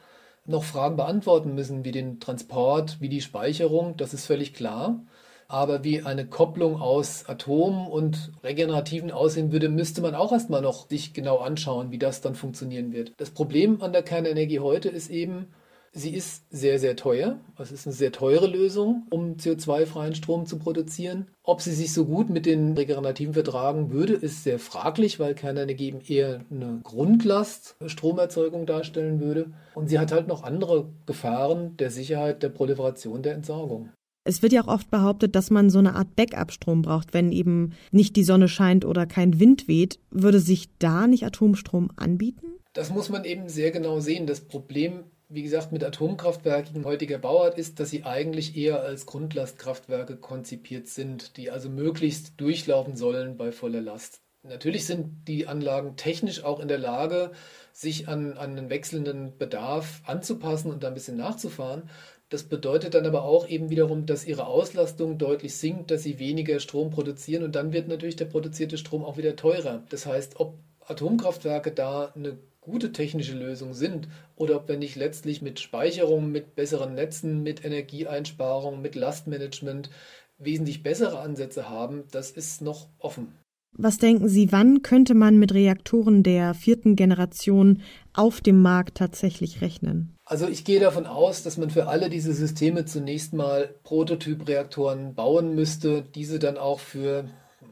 noch 0.47 0.63
Fragen 0.63 0.95
beantworten 0.95 1.53
müssen, 1.53 1.83
wie 1.85 1.91
den 1.91 2.19
Transport, 2.19 2.99
wie 2.99 3.09
die 3.09 3.21
Speicherung, 3.21 3.97
das 3.97 4.13
ist 4.13 4.25
völlig 4.25 4.53
klar. 4.53 5.01
Aber 5.49 5.83
wie 5.83 6.01
eine 6.01 6.27
Kopplung 6.27 6.81
aus 6.81 7.27
Atom 7.29 7.87
und 7.87 8.31
Regenerativen 8.43 9.11
aussehen 9.11 9.51
würde, 9.51 9.69
müsste 9.69 10.01
man 10.01 10.13
auch 10.13 10.33
erstmal 10.33 10.61
noch 10.61 10.89
sich 10.89 11.13
genau 11.13 11.37
anschauen, 11.37 11.91
wie 11.91 11.97
das 11.97 12.19
dann 12.19 12.35
funktionieren 12.35 12.91
wird. 12.91 13.13
Das 13.17 13.31
Problem 13.31 13.81
an 13.81 13.93
der 13.93 14.03
Kernenergie 14.03 14.59
heute 14.59 14.89
ist 14.89 15.09
eben, 15.09 15.47
Sie 15.93 16.13
ist 16.13 16.43
sehr, 16.49 16.79
sehr 16.79 16.95
teuer. 16.95 17.39
Es 17.57 17.71
ist 17.71 17.87
eine 17.87 17.95
sehr 17.95 18.11
teure 18.11 18.47
Lösung, 18.47 19.07
um 19.09 19.37
CO2-freien 19.37 20.15
Strom 20.15 20.45
zu 20.45 20.59
produzieren. 20.59 21.27
Ob 21.43 21.61
sie 21.61 21.73
sich 21.73 21.93
so 21.93 22.05
gut 22.05 22.29
mit 22.29 22.45
den 22.45 22.73
Regenerativen 22.73 23.33
vertragen 23.33 23.91
würde, 23.91 24.13
ist 24.13 24.43
sehr 24.43 24.59
fraglich, 24.59 25.19
weil 25.19 25.33
Kernenergie 25.33 25.87
eben 25.87 26.01
eher 26.01 26.41
eine 26.51 26.81
Grundlast 26.83 27.75
Stromerzeugung 27.85 28.65
darstellen 28.65 29.19
würde. 29.19 29.51
Und 29.73 29.89
sie 29.89 29.99
hat 29.99 30.11
halt 30.11 30.27
noch 30.27 30.43
andere 30.43 30.89
Gefahren 31.05 31.77
der 31.77 31.89
Sicherheit, 31.89 32.43
der 32.43 32.49
Proliferation, 32.49 33.23
der 33.23 33.33
Entsorgung. 33.33 33.89
Es 34.27 34.41
wird 34.41 34.51
ja 34.51 34.61
auch 34.61 34.67
oft 34.67 34.91
behauptet, 34.91 35.35
dass 35.35 35.51
man 35.51 35.69
so 35.69 35.79
eine 35.79 35.95
Art 35.95 36.17
Backup-Strom 36.17 36.81
braucht, 36.81 37.13
wenn 37.13 37.31
eben 37.31 37.71
nicht 37.91 38.17
die 38.17 38.25
Sonne 38.25 38.49
scheint 38.49 38.83
oder 38.83 39.05
kein 39.05 39.39
Wind 39.39 39.69
weht. 39.69 39.99
Würde 40.11 40.41
sich 40.41 40.67
da 40.79 41.07
nicht 41.07 41.25
Atomstrom 41.25 41.91
anbieten? 41.95 42.47
Das 42.73 42.91
muss 42.91 43.09
man 43.09 43.23
eben 43.23 43.47
sehr 43.47 43.71
genau 43.71 44.01
sehen. 44.01 44.27
Das 44.27 44.41
Problem 44.41 45.05
wie 45.29 45.43
gesagt, 45.43 45.71
mit 45.71 45.83
Atomkraftwerken 45.83 46.85
heutiger 46.85 47.17
Bauart 47.17 47.57
ist, 47.57 47.79
dass 47.79 47.89
sie 47.89 48.03
eigentlich 48.03 48.55
eher 48.55 48.81
als 48.81 49.05
Grundlastkraftwerke 49.05 50.15
konzipiert 50.15 50.87
sind, 50.87 51.35
die 51.37 51.51
also 51.51 51.69
möglichst 51.69 52.39
durchlaufen 52.39 52.95
sollen 52.95 53.35
bei 53.35 53.51
voller 53.51 53.81
Last. 53.81 54.21
Natürlich 54.43 54.85
sind 54.85 55.27
die 55.27 55.47
Anlagen 55.47 55.97
technisch 55.97 56.43
auch 56.43 56.61
in 56.61 56.69
der 56.69 56.77
Lage, 56.77 57.31
sich 57.73 58.07
an, 58.07 58.37
an 58.37 58.57
einen 58.57 58.69
wechselnden 58.69 59.37
Bedarf 59.37 60.01
anzupassen 60.05 60.71
und 60.71 60.83
da 60.83 60.87
ein 60.87 60.93
bisschen 60.93 61.17
nachzufahren. 61.17 61.89
Das 62.29 62.43
bedeutet 62.43 62.93
dann 62.93 63.05
aber 63.05 63.23
auch 63.23 63.47
eben 63.47 63.69
wiederum, 63.69 64.05
dass 64.05 64.25
ihre 64.25 64.47
Auslastung 64.47 65.17
deutlich 65.17 65.57
sinkt, 65.57 65.91
dass 65.91 66.03
sie 66.03 66.19
weniger 66.19 66.59
Strom 66.59 66.89
produzieren 66.89 67.43
und 67.43 67.55
dann 67.55 67.73
wird 67.73 67.87
natürlich 67.87 68.15
der 68.15 68.25
produzierte 68.25 68.77
Strom 68.77 69.03
auch 69.03 69.17
wieder 69.17 69.35
teurer. 69.35 69.83
Das 69.89 70.05
heißt, 70.05 70.39
ob 70.39 70.55
Atomkraftwerke 70.87 71.71
da 71.71 72.13
eine 72.15 72.37
gute 72.67 72.91
technische 72.91 73.33
Lösung 73.33 73.73
sind 73.73 74.09
oder 74.35 74.57
ob 74.57 74.67
wir 74.67 74.77
nicht 74.77 74.97
letztlich 74.97 75.41
mit 75.41 75.61
Speicherung, 75.61 76.31
mit 76.31 76.55
besseren 76.55 76.95
Netzen, 76.95 77.41
mit 77.41 77.63
Energieeinsparung, 77.63 78.81
mit 78.81 78.95
Lastmanagement 78.95 79.89
wesentlich 80.37 80.83
bessere 80.83 81.19
Ansätze 81.19 81.69
haben, 81.69 82.03
das 82.11 82.29
ist 82.29 82.61
noch 82.61 82.89
offen. 82.99 83.29
Was 83.71 83.99
denken 83.99 84.27
Sie, 84.27 84.51
wann 84.51 84.81
könnte 84.81 85.13
man 85.13 85.37
mit 85.37 85.53
Reaktoren 85.53 86.23
der 86.23 86.53
vierten 86.53 86.95
Generation 86.95 87.81
auf 88.13 88.41
dem 88.41 88.61
Markt 88.61 88.97
tatsächlich 88.97 89.61
rechnen? 89.61 90.15
Also 90.25 90.47
ich 90.47 90.65
gehe 90.65 90.79
davon 90.79 91.05
aus, 91.05 91.43
dass 91.43 91.57
man 91.57 91.69
für 91.69 91.87
alle 91.87 92.09
diese 92.09 92.33
Systeme 92.33 92.85
zunächst 92.85 93.33
mal 93.33 93.75
Prototypreaktoren 93.83 95.15
bauen 95.15 95.55
müsste, 95.55 96.03
diese 96.15 96.37
dann 96.39 96.57
auch 96.57 96.79
für 96.79 97.25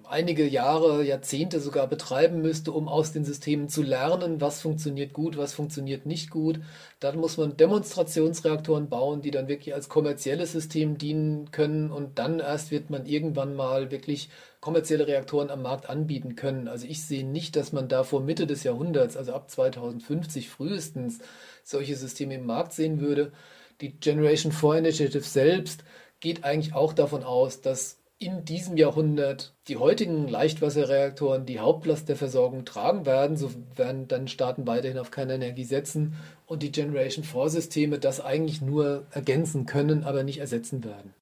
einige 0.07 0.47
Jahre, 0.47 1.03
Jahrzehnte 1.03 1.59
sogar 1.59 1.87
betreiben 1.87 2.41
müsste, 2.41 2.71
um 2.71 2.87
aus 2.87 3.11
den 3.11 3.25
Systemen 3.25 3.69
zu 3.69 3.83
lernen, 3.83 4.41
was 4.41 4.61
funktioniert 4.61 5.13
gut, 5.13 5.37
was 5.37 5.53
funktioniert 5.53 6.05
nicht 6.05 6.29
gut. 6.29 6.59
Dann 6.99 7.17
muss 7.17 7.37
man 7.37 7.57
Demonstrationsreaktoren 7.57 8.89
bauen, 8.89 9.21
die 9.21 9.31
dann 9.31 9.47
wirklich 9.47 9.73
als 9.73 9.89
kommerzielles 9.89 10.51
System 10.51 10.97
dienen 10.97 11.51
können 11.51 11.91
und 11.91 12.19
dann 12.19 12.39
erst 12.39 12.71
wird 12.71 12.89
man 12.89 13.05
irgendwann 13.05 13.55
mal 13.55 13.91
wirklich 13.91 14.29
kommerzielle 14.61 15.07
Reaktoren 15.07 15.49
am 15.49 15.61
Markt 15.61 15.89
anbieten 15.89 16.35
können. 16.35 16.67
Also 16.67 16.87
ich 16.87 17.05
sehe 17.05 17.25
nicht, 17.25 17.55
dass 17.55 17.71
man 17.71 17.87
da 17.87 18.03
vor 18.03 18.21
Mitte 18.21 18.47
des 18.47 18.63
Jahrhunderts, 18.63 19.17
also 19.17 19.33
ab 19.33 19.49
2050 19.49 20.49
frühestens, 20.49 21.19
solche 21.63 21.95
Systeme 21.95 22.35
im 22.35 22.45
Markt 22.45 22.73
sehen 22.73 22.99
würde. 22.99 23.31
Die 23.81 23.91
Generation 23.91 24.51
4 24.51 24.75
Initiative 24.75 25.23
selbst 25.23 25.83
geht 26.19 26.43
eigentlich 26.43 26.73
auch 26.73 26.93
davon 26.93 27.23
aus, 27.23 27.61
dass 27.61 27.97
in 28.17 28.45
diesem 28.45 28.77
Jahrhundert 28.77 29.53
die 29.67 29.77
heutigen 29.77 30.27
Leichtwasserreaktoren 30.27 31.45
die 31.45 31.59
Hauptlast 31.59 32.07
der 32.07 32.15
Versorgung 32.15 32.63
tragen 32.63 33.05
werden. 33.05 33.35
So 33.37 33.51
werden 33.75 34.07
dann 34.07 34.27
Staaten 34.27 34.65
weiterhin 34.67 34.97
auf 34.97 35.11
keine 35.11 35.35
Energie 35.35 35.65
setzen 35.65 36.15
und 36.45 36.63
die 36.63 36.71
Generation 36.71 37.25
4 37.25 37.49
Systeme 37.49 37.99
das 37.99 38.21
eigentlich 38.21 38.61
nur 38.61 39.05
ergänzen 39.11 39.65
können, 39.65 40.03
aber 40.03 40.23
nicht 40.23 40.39
ersetzen 40.39 40.83
werden. 40.83 41.13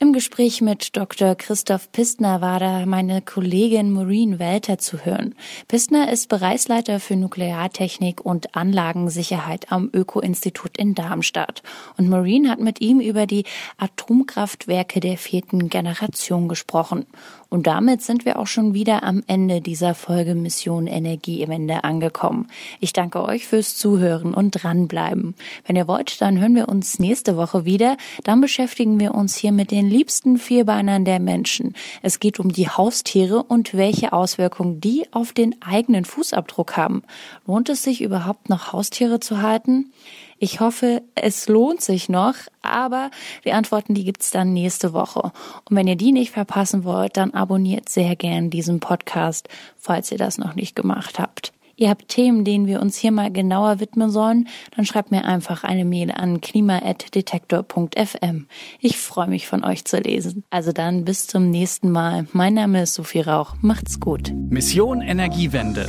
Im 0.00 0.12
Gespräch 0.12 0.60
mit 0.60 0.96
Dr. 0.96 1.36
Christoph 1.36 1.92
Pistner 1.92 2.40
war 2.40 2.58
da 2.58 2.84
meine 2.84 3.22
Kollegin 3.22 3.92
Maureen 3.92 4.40
Welter 4.40 4.76
zu 4.76 5.04
hören. 5.04 5.36
Pistner 5.68 6.12
ist 6.12 6.28
Bereichsleiter 6.28 6.98
für 6.98 7.14
Nukleartechnik 7.14 8.20
und 8.20 8.56
Anlagensicherheit 8.56 9.70
am 9.70 9.88
Öko-Institut 9.92 10.76
in 10.76 10.96
Darmstadt. 10.96 11.62
Und 11.96 12.08
Maureen 12.08 12.50
hat 12.50 12.58
mit 12.58 12.80
ihm 12.80 12.98
über 12.98 13.26
die 13.26 13.44
Atomkraftwerke 13.78 14.98
der 14.98 15.16
vierten 15.16 15.68
Generation 15.68 16.48
gesprochen. 16.48 17.06
Und 17.54 17.68
damit 17.68 18.02
sind 18.02 18.24
wir 18.24 18.40
auch 18.40 18.48
schon 18.48 18.74
wieder 18.74 19.04
am 19.04 19.22
Ende 19.28 19.60
dieser 19.60 19.94
Folge 19.94 20.34
Mission 20.34 20.88
Energiewende 20.88 21.84
angekommen. 21.84 22.48
Ich 22.80 22.92
danke 22.92 23.22
euch 23.22 23.46
fürs 23.46 23.76
Zuhören 23.76 24.34
und 24.34 24.50
dranbleiben. 24.50 25.36
Wenn 25.64 25.76
ihr 25.76 25.86
wollt, 25.86 26.20
dann 26.20 26.40
hören 26.40 26.56
wir 26.56 26.68
uns 26.68 26.98
nächste 26.98 27.36
Woche 27.36 27.64
wieder. 27.64 27.96
Dann 28.24 28.40
beschäftigen 28.40 28.98
wir 28.98 29.14
uns 29.14 29.36
hier 29.36 29.52
mit 29.52 29.70
den 29.70 29.88
liebsten 29.88 30.36
Vierbeinern 30.36 31.04
der 31.04 31.20
Menschen. 31.20 31.76
Es 32.02 32.18
geht 32.18 32.40
um 32.40 32.52
die 32.52 32.68
Haustiere 32.68 33.44
und 33.44 33.72
welche 33.72 34.12
Auswirkungen 34.12 34.80
die 34.80 35.06
auf 35.12 35.32
den 35.32 35.54
eigenen 35.62 36.04
Fußabdruck 36.04 36.76
haben. 36.76 37.04
Lohnt 37.46 37.68
es 37.68 37.84
sich 37.84 38.02
überhaupt 38.02 38.48
noch 38.48 38.72
Haustiere 38.72 39.20
zu 39.20 39.42
halten? 39.42 39.92
Ich 40.38 40.60
hoffe, 40.60 41.02
es 41.14 41.48
lohnt 41.48 41.80
sich 41.80 42.08
noch, 42.08 42.34
aber 42.62 43.10
die 43.44 43.52
Antworten, 43.52 43.94
die 43.94 44.04
gibt's 44.04 44.30
dann 44.30 44.52
nächste 44.52 44.92
Woche. 44.92 45.32
Und 45.68 45.76
wenn 45.76 45.88
ihr 45.88 45.96
die 45.96 46.12
nicht 46.12 46.32
verpassen 46.32 46.84
wollt, 46.84 47.16
dann 47.16 47.32
abonniert 47.32 47.88
sehr 47.88 48.16
gern 48.16 48.50
diesen 48.50 48.80
Podcast, 48.80 49.48
falls 49.76 50.10
ihr 50.10 50.18
das 50.18 50.38
noch 50.38 50.54
nicht 50.54 50.76
gemacht 50.76 51.18
habt. 51.18 51.52
Ihr 51.76 51.90
habt 51.90 52.08
Themen, 52.08 52.44
denen 52.44 52.66
wir 52.66 52.80
uns 52.80 52.96
hier 52.96 53.10
mal 53.10 53.32
genauer 53.32 53.80
widmen 53.80 54.10
sollen, 54.10 54.48
dann 54.76 54.86
schreibt 54.86 55.10
mir 55.10 55.24
einfach 55.24 55.64
eine 55.64 55.84
Mail 55.84 56.12
an 56.12 56.40
klima.detektor.fm. 56.40 58.46
Ich 58.80 58.98
freue 58.98 59.28
mich 59.28 59.48
von 59.48 59.64
euch 59.64 59.84
zu 59.84 59.98
lesen. 59.98 60.44
Also 60.50 60.70
dann 60.72 61.04
bis 61.04 61.26
zum 61.26 61.50
nächsten 61.50 61.90
Mal. 61.90 62.28
Mein 62.32 62.54
Name 62.54 62.82
ist 62.82 62.94
Sophie 62.94 63.22
Rauch. 63.22 63.56
Macht's 63.60 63.98
gut. 63.98 64.32
Mission 64.32 65.00
Energiewende. 65.00 65.88